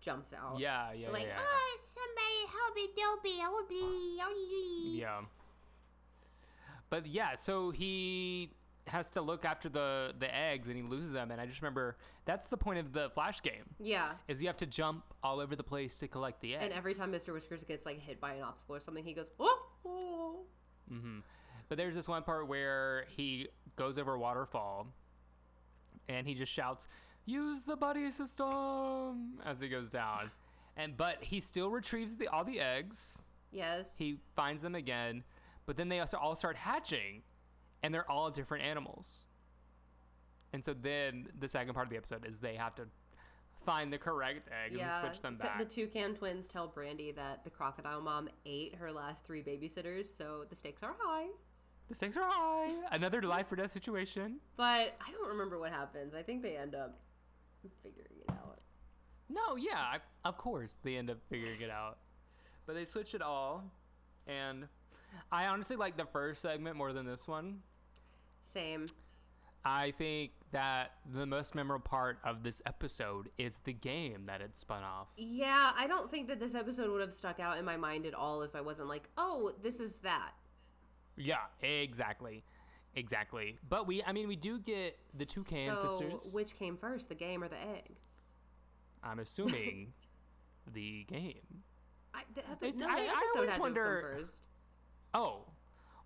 [0.00, 0.58] jumps out.
[0.58, 1.38] Yeah, yeah, like yeah.
[1.38, 4.98] oh, somebody help me, dopey, I will be.
[5.00, 5.20] Yeah.
[6.90, 8.50] But yeah, so he
[8.88, 11.96] has to look after the the eggs and he loses them and I just remember
[12.24, 14.10] that's the point of the flash game Yeah.
[14.26, 16.64] is you have to jump all over the place to collect the eggs.
[16.64, 17.32] And every time Mr.
[17.32, 20.40] Whiskers gets like hit by an obstacle or something, he goes, oh, oh.
[20.88, 21.20] hmm
[21.68, 24.88] But there's this one part where he goes over a waterfall
[26.08, 26.88] and he just shouts,
[27.24, 30.30] "Use the buddy system!" as he goes down.
[30.76, 33.22] and but he still retrieves the all the eggs.
[33.50, 33.86] Yes.
[33.98, 35.22] he finds them again,
[35.66, 37.22] but then they also all start hatching,
[37.82, 39.26] and they're all different animals.
[40.54, 42.84] And so then the second part of the episode is they have to
[43.64, 45.00] find the correct eggs yeah.
[45.00, 45.58] and switch them back.
[45.58, 50.44] The toucan twins tell Brandy that the crocodile mom ate her last three babysitters, so
[50.48, 51.26] the stakes are high.
[51.92, 52.70] The stakes are high.
[52.90, 54.36] Another life or death situation.
[54.56, 56.14] But I don't remember what happens.
[56.14, 56.98] I think they end up
[57.82, 58.60] figuring it out.
[59.28, 61.98] No, yeah, I, of course they end up figuring it out,
[62.66, 63.64] but they switch it all,
[64.26, 64.68] and
[65.30, 67.60] I honestly like the first segment more than this one.
[68.42, 68.86] Same.
[69.64, 74.56] I think that the most memorable part of this episode is the game that it
[74.56, 75.08] spun off.
[75.16, 78.14] Yeah, I don't think that this episode would have stuck out in my mind at
[78.14, 80.32] all if I wasn't like, oh, this is that.
[81.16, 82.42] Yeah, exactly.
[82.94, 83.56] Exactly.
[83.68, 86.32] But we, I mean, we do get the Toucan so, sisters.
[86.34, 87.96] Which came first, the game or the egg?
[89.02, 89.92] I'm assuming
[90.72, 91.62] the game.
[92.14, 94.36] I, the epi- It's- no, I- I always wonder- to have come first.
[95.14, 95.44] Oh.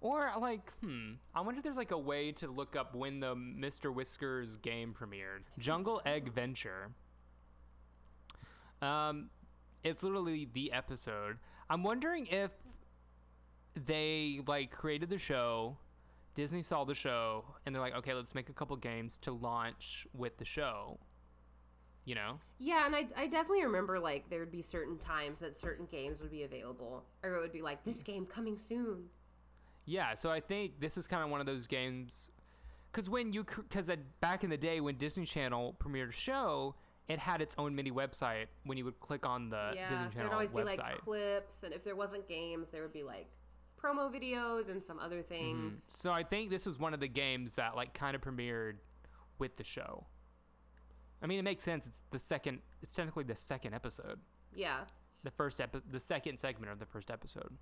[0.00, 1.12] Or like, hmm.
[1.34, 3.92] I wonder if there's like a way to look up when the Mr.
[3.92, 5.42] Whiskers game premiered.
[5.58, 6.90] Jungle Egg Venture.
[8.82, 9.30] Um,
[9.82, 11.38] it's literally the episode.
[11.70, 12.50] I'm wondering if
[13.84, 15.76] they like created the show,
[16.34, 20.06] Disney saw the show, and they're like, okay, let's make a couple games to launch
[20.14, 20.98] with the show.
[22.04, 22.38] You know?
[22.58, 26.20] Yeah, and I, I definitely remember like there would be certain times that certain games
[26.20, 29.06] would be available, or it would be like this game coming soon.
[29.86, 32.30] Yeah, so I think this was kind of one of those games,
[32.90, 36.74] because when you, because back in the day when Disney Channel premiered a show,
[37.08, 40.12] it had its own mini website when you would click on the yeah, Disney Channel
[40.14, 40.76] there'd always website.
[40.76, 43.26] be like clips, and if there wasn't games, there would be like
[43.86, 45.86] promo videos and some other things.
[45.94, 48.74] so I think this was one of the games that like kind of premiered
[49.38, 50.06] with the show.
[51.22, 51.86] I mean, it makes sense.
[51.86, 52.60] It's the second.
[52.82, 54.18] It's technically the second episode.
[54.54, 54.80] Yeah,
[55.24, 57.56] the first epi- the second segment of the first episode.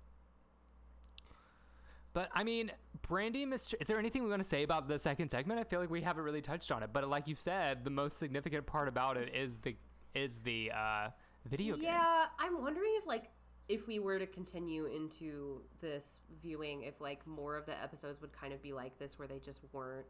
[2.13, 2.71] But I mean,
[3.01, 3.43] Brandy.
[3.43, 5.59] Is there anything we want to say about the second segment?
[5.59, 6.91] I feel like we haven't really touched on it.
[6.93, 9.75] But like you said, the most significant part about it is the
[10.13, 11.09] is the uh,
[11.45, 11.83] video game.
[11.85, 12.25] yeah.
[12.39, 13.25] I'm wondering if like
[13.67, 18.31] if we were to continue into this viewing, if like more of the episodes would
[18.33, 20.05] kind of be like this, where they just weren't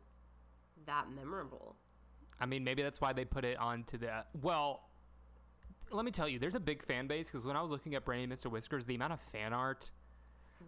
[0.86, 1.76] that memorable.
[2.40, 4.26] I mean, maybe that's why they put it onto the.
[4.42, 4.90] Well,
[5.92, 8.04] let me tell you, there's a big fan base because when I was looking at
[8.04, 8.52] Brandy and Mr.
[8.52, 9.92] Whiskers, the amount of fan art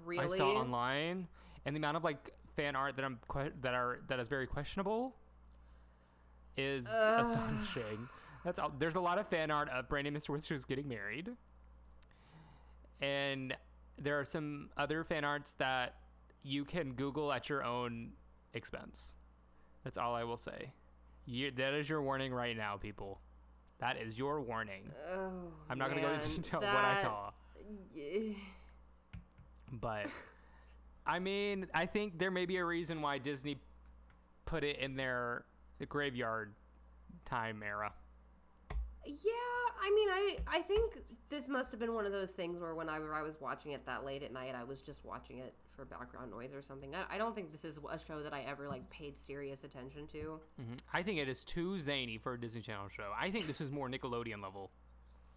[0.06, 0.36] Really?
[0.36, 1.28] I saw online
[1.66, 4.48] and the amount of like fan art that I'm que- that are that is very
[4.48, 5.16] questionable
[6.56, 7.26] is Ugh.
[7.26, 8.08] astonishing.
[8.44, 8.72] That's all.
[8.78, 10.30] There's a lot of fan art of Brandy and Mr.
[10.30, 11.30] Whiskers getting married,
[13.02, 13.56] and
[13.98, 15.96] there are some other fan arts that
[16.44, 18.12] you can Google at your own
[18.54, 19.16] expense.
[19.84, 20.72] That's all I will say.
[21.26, 23.20] You, that is your warning right now, people.
[23.80, 24.92] That is your warning.
[25.14, 25.32] Oh,
[25.70, 27.32] I'm not gonna go into detail of what I saw.
[27.94, 28.34] Yeah.
[29.72, 30.08] But
[31.06, 33.60] I mean, I think there may be a reason why Disney
[34.46, 35.46] put it in their
[35.88, 36.54] graveyard
[37.26, 37.94] time era.
[39.06, 39.32] Yeah,
[39.82, 40.98] I mean, I I think
[41.30, 44.04] this must have been one of those things where whenever I was watching it that
[44.06, 46.94] late at night, I was just watching it for background noise or something.
[46.96, 50.08] I, I don't think this is a show that I ever like paid serious attention
[50.08, 50.40] to.
[50.60, 50.80] Mhm.
[50.94, 53.12] I think it is too zany for a Disney Channel show.
[53.18, 54.72] I think this is more Nickelodeon level.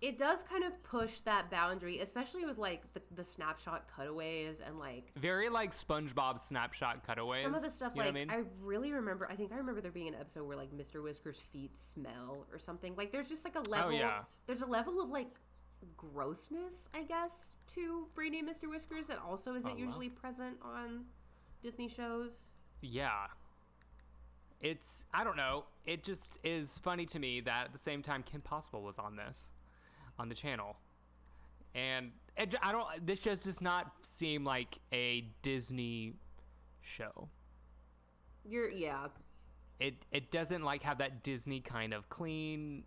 [0.01, 4.78] It does kind of push that boundary, especially with like the, the snapshot cutaways and
[4.78, 7.42] like Very like SpongeBob snapshot cutaways.
[7.42, 7.92] some of the stuff.
[7.94, 9.28] you like I I, really remember.
[9.30, 11.03] I think I remember there being an episode where like Mr.
[11.03, 12.94] Whisker's feet smell or something.
[12.96, 13.90] Like there's just like a level.
[13.90, 14.20] Oh, yeah.
[14.46, 15.28] There's a level of like
[15.96, 18.68] grossness, I guess, to Brandy and Mr.
[18.68, 21.05] Whiskers that also isn't Oh, usually present on
[21.62, 22.53] Disney shows.
[22.80, 23.26] Yeah.
[24.61, 25.64] It's I don't know.
[25.86, 29.16] It just is funny to me that at the same time Kim Possible was on
[29.16, 29.48] this,
[30.20, 30.76] on the channel,
[31.74, 32.86] and it, I don't.
[33.06, 36.14] This just does not seem like a Disney
[36.82, 37.28] show.
[38.44, 39.06] You're yeah.
[39.78, 42.84] It it doesn't like have that Disney kind of clean,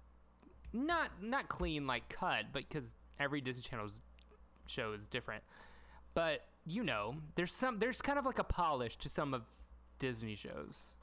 [0.72, 4.02] not not clean like cut, but because every Disney Channel's
[4.68, 5.44] show is different.
[6.14, 9.42] But you know, there's some there's kind of like a polish to some of
[9.98, 10.96] Disney shows.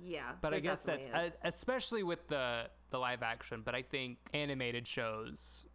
[0.00, 0.32] Yeah.
[0.40, 3.62] But I guess that's uh, especially with the the live action.
[3.64, 5.66] But I think animated shows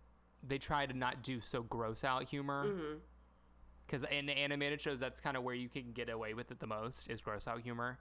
[0.46, 2.66] they try to not do so gross out humor.
[2.66, 2.72] is.
[2.80, 3.00] Mhm.
[3.86, 6.68] Because in animated shows, that's kind of where you can get away with it the
[6.68, 8.00] most is gross out humor.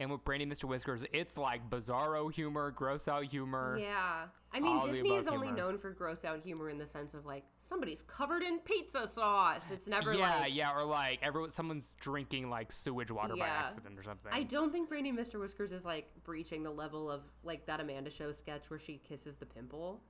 [0.00, 0.64] And with Brandy, Mr.
[0.64, 3.78] Whiskers, it's like bizarro humor, gross out humor.
[3.80, 4.26] Yeah.
[4.52, 5.62] I mean, Disney is only humor.
[5.62, 9.70] known for gross out humor in the sense of like somebody's covered in pizza sauce.
[9.72, 13.98] It's never yeah, like yeah, or like everyone, someone's drinking like sewage water by accident
[13.98, 14.30] or something.
[14.32, 15.40] I don't think Brandy Mr.
[15.40, 19.36] Whiskers is like breaching the level of like that Amanda Show sketch where she kisses
[19.36, 20.00] the pimple.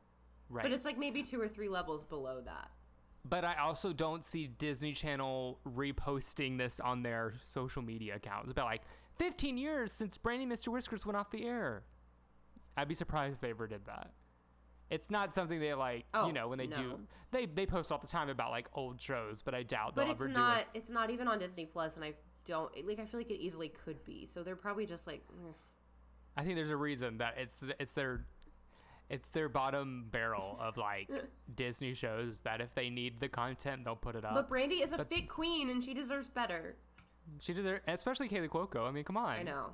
[0.51, 0.63] right.
[0.63, 2.71] But it's like maybe two or three levels below that.
[3.25, 8.51] But I also don't see Disney Channel reposting this on their social media accounts.
[8.51, 8.83] About like
[9.19, 10.69] 15 years since Brandy and Mr.
[10.69, 11.83] Whiskers went off the air.
[12.77, 14.13] I'd be surprised if they ever did that.
[14.91, 16.99] It's not something they like, Oh, you know, when they do.
[17.31, 20.13] They they post all the time about like old shows, but I doubt But they'll
[20.13, 20.67] ever not do it.
[20.75, 22.15] it's not even on Disney Plus and I
[22.47, 24.25] don't like I feel like it easily could be.
[24.25, 25.23] So they're probably just like.
[26.37, 28.25] I think there's a reason that it's it's their
[29.11, 31.11] it's their bottom barrel of like
[31.55, 34.35] Disney shows that if they need the content, they'll put it up.
[34.35, 36.77] But Brandy is a but- fit queen and she deserves better.
[37.41, 38.87] She deserves, especially Kaley Cuoco.
[38.89, 39.67] I mean, come on, I know.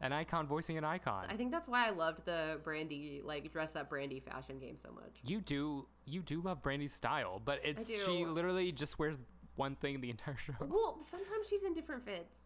[0.00, 1.26] an icon voicing an icon.
[1.28, 4.90] I think that's why I loved the Brandy like dress up Brandy fashion game so
[4.92, 5.16] much.
[5.24, 9.16] You do you do love Brandy's style, but it's she literally just wears
[9.56, 10.54] one thing the entire show.
[10.60, 12.44] Well, sometimes she's in different fits.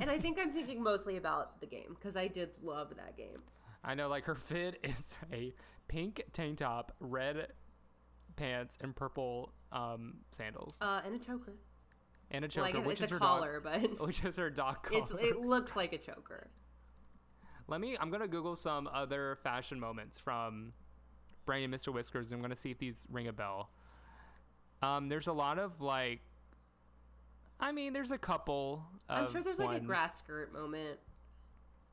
[0.00, 3.42] and I think I'm thinking mostly about the game because I did love that game.
[3.82, 5.54] I know, like her fit is a
[5.88, 7.48] pink tank top, red
[8.36, 11.52] pants, and purple um, sandals, Uh, and a choker.
[12.34, 14.50] And a choker, like which it's is a her collar, dog, but which is her
[14.50, 14.98] dog collar.
[15.02, 16.48] it's it looks like a choker.
[17.68, 17.96] Let me.
[17.98, 20.72] I'm gonna Google some other fashion moments from
[21.46, 21.92] Brandy and Mr.
[21.92, 22.32] Whiskers.
[22.32, 23.70] I'm gonna see if these ring a bell.
[24.82, 26.20] Um, there's a lot of like.
[27.60, 28.84] I mean, there's a couple.
[29.08, 30.98] I'm sure there's like a grass skirt moment.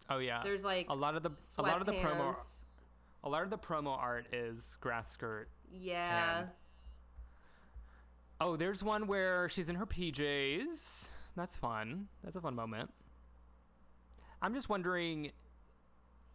[0.09, 0.41] Oh yeah.
[0.43, 2.35] There's like a lot of the a lot of the promo
[3.23, 5.49] a lot of the promo art is grass skirt.
[5.71, 6.45] Yeah.
[8.43, 11.09] Oh, there's one where she's in her PJs.
[11.35, 12.07] That's fun.
[12.23, 12.91] That's a fun moment.
[14.41, 15.31] I'm just wondering,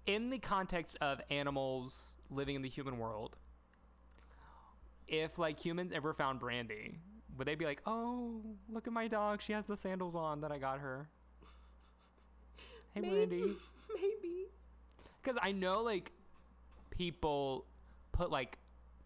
[0.06, 3.34] in the context of animals living in the human world,
[5.08, 7.00] if like humans ever found Brandy,
[7.36, 9.42] would they be like, "Oh, look at my dog.
[9.42, 11.08] She has the sandals on that I got her."
[12.94, 13.36] Hey, Brandy.
[13.42, 13.56] Maybe.
[13.94, 14.46] Maybe.
[15.20, 16.12] Because I know like
[16.88, 17.66] people
[18.12, 18.58] put like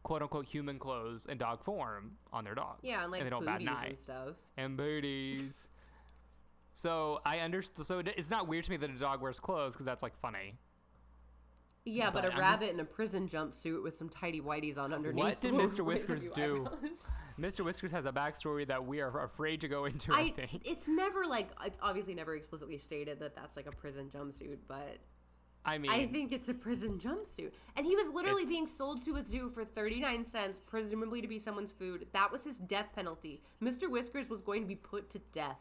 [0.03, 2.81] quote unquote human clothes in dog form on their dogs.
[2.83, 3.87] Yeah, and like they don't bat an booties eye.
[3.87, 4.35] and stuff.
[4.57, 5.53] and booties.
[6.73, 7.87] so I understand.
[7.87, 10.19] So it, it's not weird to me that a dog wears clothes because that's like
[10.21, 10.55] funny.
[11.87, 14.77] Yeah, but, But a I'm rabbit just- in a prison jumpsuit with some tidy whiteys
[14.77, 15.25] on underneath.
[15.25, 15.83] What did Mr.
[15.83, 16.69] Whiskers do?
[17.41, 17.65] Mr.
[17.65, 20.13] Whiskers has a backstory that we are afraid to go into.
[20.15, 20.69] I, I, think.
[20.69, 24.99] it's never like it's obviously never explicitly stated that that's like a prison jumpsuit, but
[25.65, 27.53] I mean, I think it's a prison jumpsuit.
[27.77, 31.39] And he was literally being sold to a zoo for 39 cents, presumably to be
[31.39, 32.07] someone's food.
[32.13, 33.43] That was his death penalty.
[33.63, 33.91] Mr.
[33.91, 35.59] Whiskers was going to be put to death.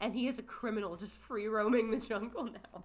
[0.00, 2.84] And he is a criminal just free roaming the jungle now.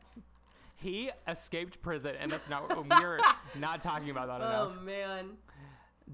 [0.75, 2.69] he escaped prison, and that's not.
[2.69, 3.19] we're
[3.59, 4.77] not talking about that oh, enough.
[4.77, 5.29] Oh man.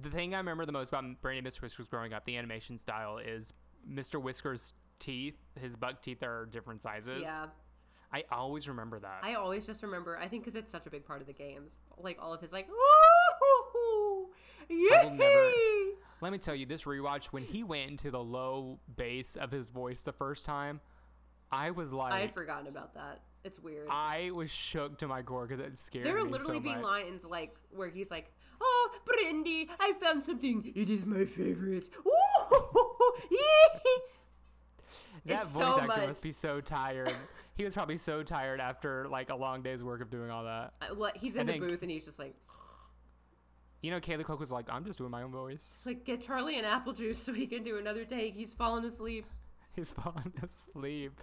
[0.02, 1.62] the thing I remember the most about Brandy Mr.
[1.62, 3.54] Whiskers growing up, the animation style, is
[3.90, 4.22] Mr.
[4.22, 5.38] Whiskers' teeth.
[5.60, 7.22] His buck teeth are different sizes.
[7.22, 7.48] Yeah.
[8.14, 9.20] I always remember that.
[9.24, 11.78] I always just remember, I think because it's such a big part of the games.
[11.98, 14.28] Like all of his like, ooh,
[14.70, 15.92] will yay!
[16.20, 19.70] Let me tell you, this rewatch, when he went into the low bass of his
[19.70, 20.82] voice the first time,
[21.52, 23.22] I was like, I had forgotten about that.
[23.44, 23.88] It's weird.
[23.90, 26.70] I was shook to my core because it scared There will me literally so be
[26.76, 26.84] much.
[26.84, 28.32] lines like where he's like,
[28.62, 30.72] "Oh, Brindy, I found something.
[30.76, 33.14] It is my favorite." Ooh.
[35.26, 36.08] That It's voice so actor much.
[36.08, 37.14] must be so tired.
[37.56, 40.74] he was probably so tired after like a long day's work of doing all that.
[40.82, 42.36] Uh, What he's in I the think- booth and he's just like,
[43.82, 46.58] You know, Kaley Cuoco was like, "I'm just doing my own voice." like get Charlie
[46.60, 48.36] an apple juice so he can do another take.
[48.36, 49.26] He's fallen asleep.
[49.76, 51.20] He's falling asleep.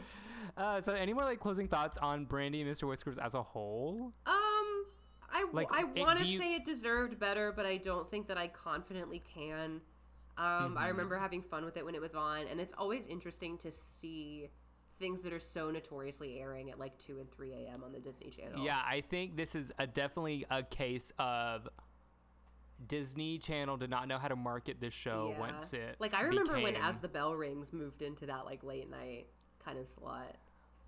[0.57, 2.89] Uh, so, any more like closing thoughts on Brandy and Mr.
[2.89, 4.13] Whiskers as a whole?
[4.27, 4.85] Um,
[5.31, 8.37] I Like, I want to you- say it deserved better, but I don't think that
[8.39, 9.81] I confidently can.
[10.37, 10.79] Um, Mm-hmm.
[10.79, 13.71] I remember having fun with it when it was on, and it's always interesting to
[13.71, 14.49] see
[14.99, 17.83] things that are so notoriously airing at like two and three a.m.
[17.85, 18.65] on the Disney Channel.
[18.65, 21.69] Yeah, I think this is a definitely a case of
[22.87, 25.41] Disney Channel did not know how to market this show Yeah.
[25.41, 28.89] once it like I remember when As the Bell Rings moved into that like late
[28.91, 29.27] night
[29.65, 30.37] kind of slot.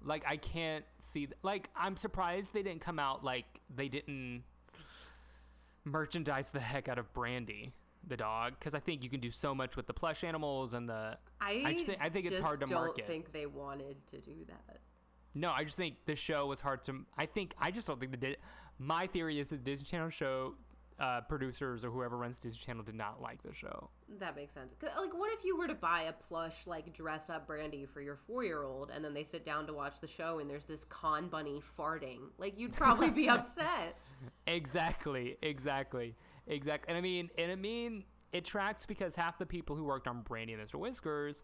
[0.04, 3.44] like I can't see th- like I'm surprised they didn't come out like
[3.74, 4.44] they didn't
[5.84, 7.72] merchandise the heck out of Brandy
[8.07, 10.88] the dog because I think you can do so much with the plush animals and
[10.88, 13.07] the I I just think- I think it's hard to don't market.
[13.07, 14.78] think they wanted to do that.
[15.34, 18.12] no I just think the show was hard to I think I just don't think
[18.12, 18.36] the Di-
[18.78, 20.55] my theory is that Disney Channel show
[20.98, 23.88] uh, producers or whoever runs Disney Channel did not like the show
[24.18, 24.74] That makes sense.
[24.82, 28.16] Like, what if you were to buy a plush, like, dress up brandy for your
[28.16, 30.84] four year old, and then they sit down to watch the show and there's this
[30.84, 32.18] con bunny farting?
[32.36, 33.96] Like, you'd probably be upset.
[34.46, 36.14] Exactly, exactly,
[36.51, 36.88] exactly.
[36.88, 40.22] And I mean, and I mean, it tracks because half the people who worked on
[40.22, 40.74] Brandy and Mr.
[40.74, 41.42] Whiskers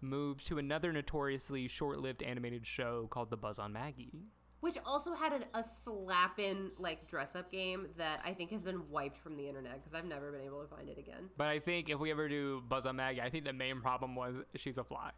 [0.00, 4.24] moved to another notoriously short-lived animated show called The Buzz on Maggie.
[4.60, 9.16] Which also had a, a slap-in, like, dress-up game that I think has been wiped
[9.16, 11.30] from the internet because I've never been able to find it again.
[11.38, 14.14] But I think if we ever do Buzz on Maggie, I think the main problem
[14.14, 15.12] was she's a fly.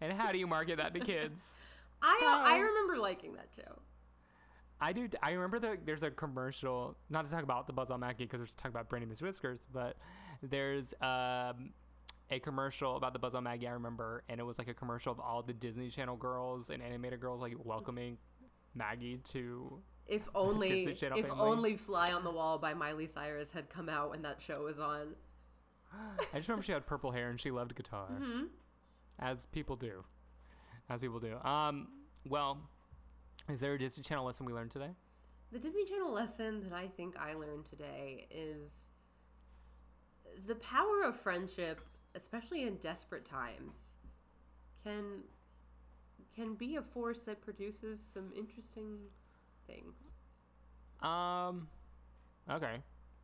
[0.00, 1.60] And how do you market that to kids?
[2.02, 3.82] I uh, I remember liking that show.
[4.80, 5.08] I do.
[5.22, 6.96] I remember that there's a commercial.
[7.10, 9.66] Not to talk about the Buzz on Maggie because we're talking about Brandy Miss Whiskers,
[9.72, 9.96] but
[10.42, 11.72] there's um,
[12.30, 13.68] a commercial about the Buzz on Maggie.
[13.68, 16.82] I remember, and it was like a commercial of all the Disney Channel girls and
[16.82, 18.16] animated girls like welcoming
[18.74, 19.80] Maggie to.
[20.06, 21.40] If only, Disney Channel if family.
[21.42, 24.78] only "Fly on the Wall" by Miley Cyrus had come out when that show was
[24.80, 25.14] on.
[25.92, 28.44] I just remember she had purple hair and she loved guitar, Hmm?
[29.18, 30.04] as people do,
[30.88, 31.36] as people do.
[31.46, 31.88] Um,
[32.28, 32.58] well,
[33.48, 34.90] is there a Disney Channel lesson we learned today?
[35.52, 38.90] The Disney Channel lesson that I think I learned today is
[40.46, 41.80] the power of friendship,
[42.14, 43.96] especially in desperate times,
[44.84, 45.22] can
[46.34, 48.98] can be a force that produces some interesting
[49.66, 49.96] things.
[51.02, 51.66] Um,
[52.48, 52.76] okay.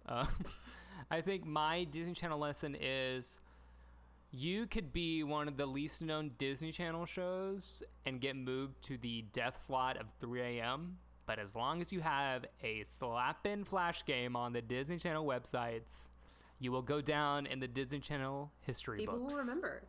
[0.07, 0.27] Uh,
[1.11, 3.41] I think my Disney Channel lesson is
[4.37, 8.99] you could be one of the least known Disney Channel shows and get moved to
[8.99, 10.99] the death slot of 3 a.m.
[11.25, 15.25] But as long as you have a slap in flash game on the Disney Channel
[15.25, 16.09] websites,
[16.61, 19.33] you will go down in the Disney Channel history People books.
[19.33, 19.83] will remember.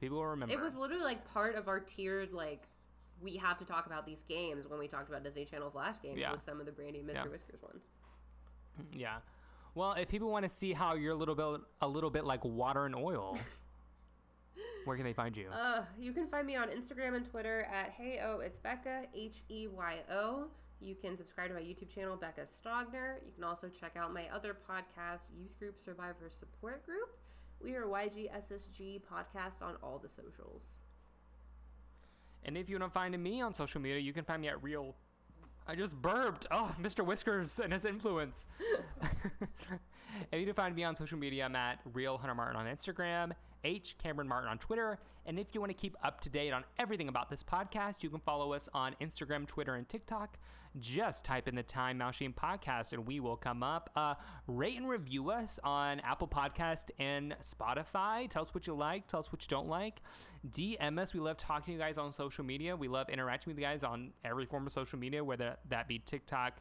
[0.00, 0.52] People will remember.
[0.54, 2.64] It was literally like part of our tiered like
[3.20, 6.18] we have to talk about these games when we talked about Disney Channel Flash games
[6.18, 6.32] Yeah.
[6.32, 7.14] with some of the Brandy and Mr.
[7.14, 7.26] Yeah.
[7.30, 7.82] Whiskers ones.
[8.92, 9.18] Yeah.
[9.74, 12.44] Well, if people want to see how you're a little bit a little bit like
[12.44, 13.38] water and oil,
[14.84, 15.48] where can they find you?
[15.50, 19.42] Uh, you can find me on Instagram and Twitter at Hey Oh It's Becca H
[19.48, 20.48] E Y O.
[20.80, 23.14] You can subscribe to my YouTube channel, Becca Stogner.
[23.24, 27.16] You can also check out my other podcast, Youth Group Survivor Support Group.
[27.62, 30.82] We are YGSSG podcast on all the socials.
[32.44, 34.60] And if you want to find me on social media, you can find me at
[34.60, 34.96] real.
[35.66, 36.46] I just burped.
[36.50, 37.04] Oh, Mr.
[37.04, 38.46] Whiskers and his influence.
[40.32, 43.32] if you can find me on social media, I'm at real Hunter Martin on Instagram,
[43.64, 44.98] H Cameron Martin on Twitter.
[45.26, 48.10] And if you want to keep up to date on everything about this podcast, you
[48.10, 50.38] can follow us on Instagram, Twitter, and TikTok.
[50.78, 53.90] Just type in the Time Machine Podcast and we will come up.
[53.94, 54.14] Uh,
[54.46, 58.28] rate and review us on Apple Podcast and Spotify.
[58.28, 59.06] Tell us what you like.
[59.06, 60.00] Tell us what you don't like.
[60.50, 61.12] DM us.
[61.12, 62.74] We love talking to you guys on social media.
[62.74, 65.98] We love interacting with you guys on every form of social media, whether that be
[65.98, 66.54] TikTok,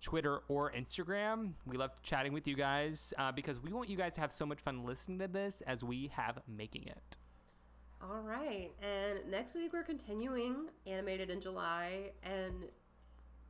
[0.00, 1.52] Twitter, or Instagram.
[1.66, 4.46] We love chatting with you guys uh, because we want you guys to have so
[4.46, 7.16] much fun listening to this as we have making it.
[8.00, 8.70] All right.
[8.80, 12.10] And next week we're continuing Animated in July.
[12.22, 12.66] And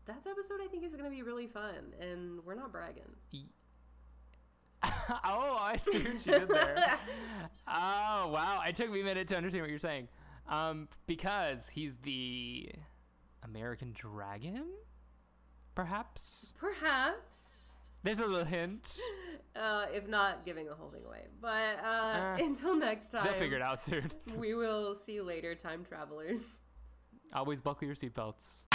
[0.07, 1.95] that episode I think is going to be really fun.
[2.01, 3.11] And we're not bragging.
[5.25, 6.99] oh, I see what you did there.
[7.69, 8.63] oh, wow.
[8.67, 10.09] It took me a minute to understand what you're saying.
[10.49, 12.71] Um, because he's the
[13.45, 14.65] American Dragon,
[15.79, 16.51] perhaps.
[16.59, 17.66] Perhaps.
[18.03, 18.99] There's a little hint.
[19.57, 21.24] Uh, if not giving whole thing away.
[21.41, 24.09] But uh, Uh, until next time, They'll figure it out soon.
[24.37, 26.61] we will see you later, time travelers.
[27.35, 28.66] Always buckle your seatbelts.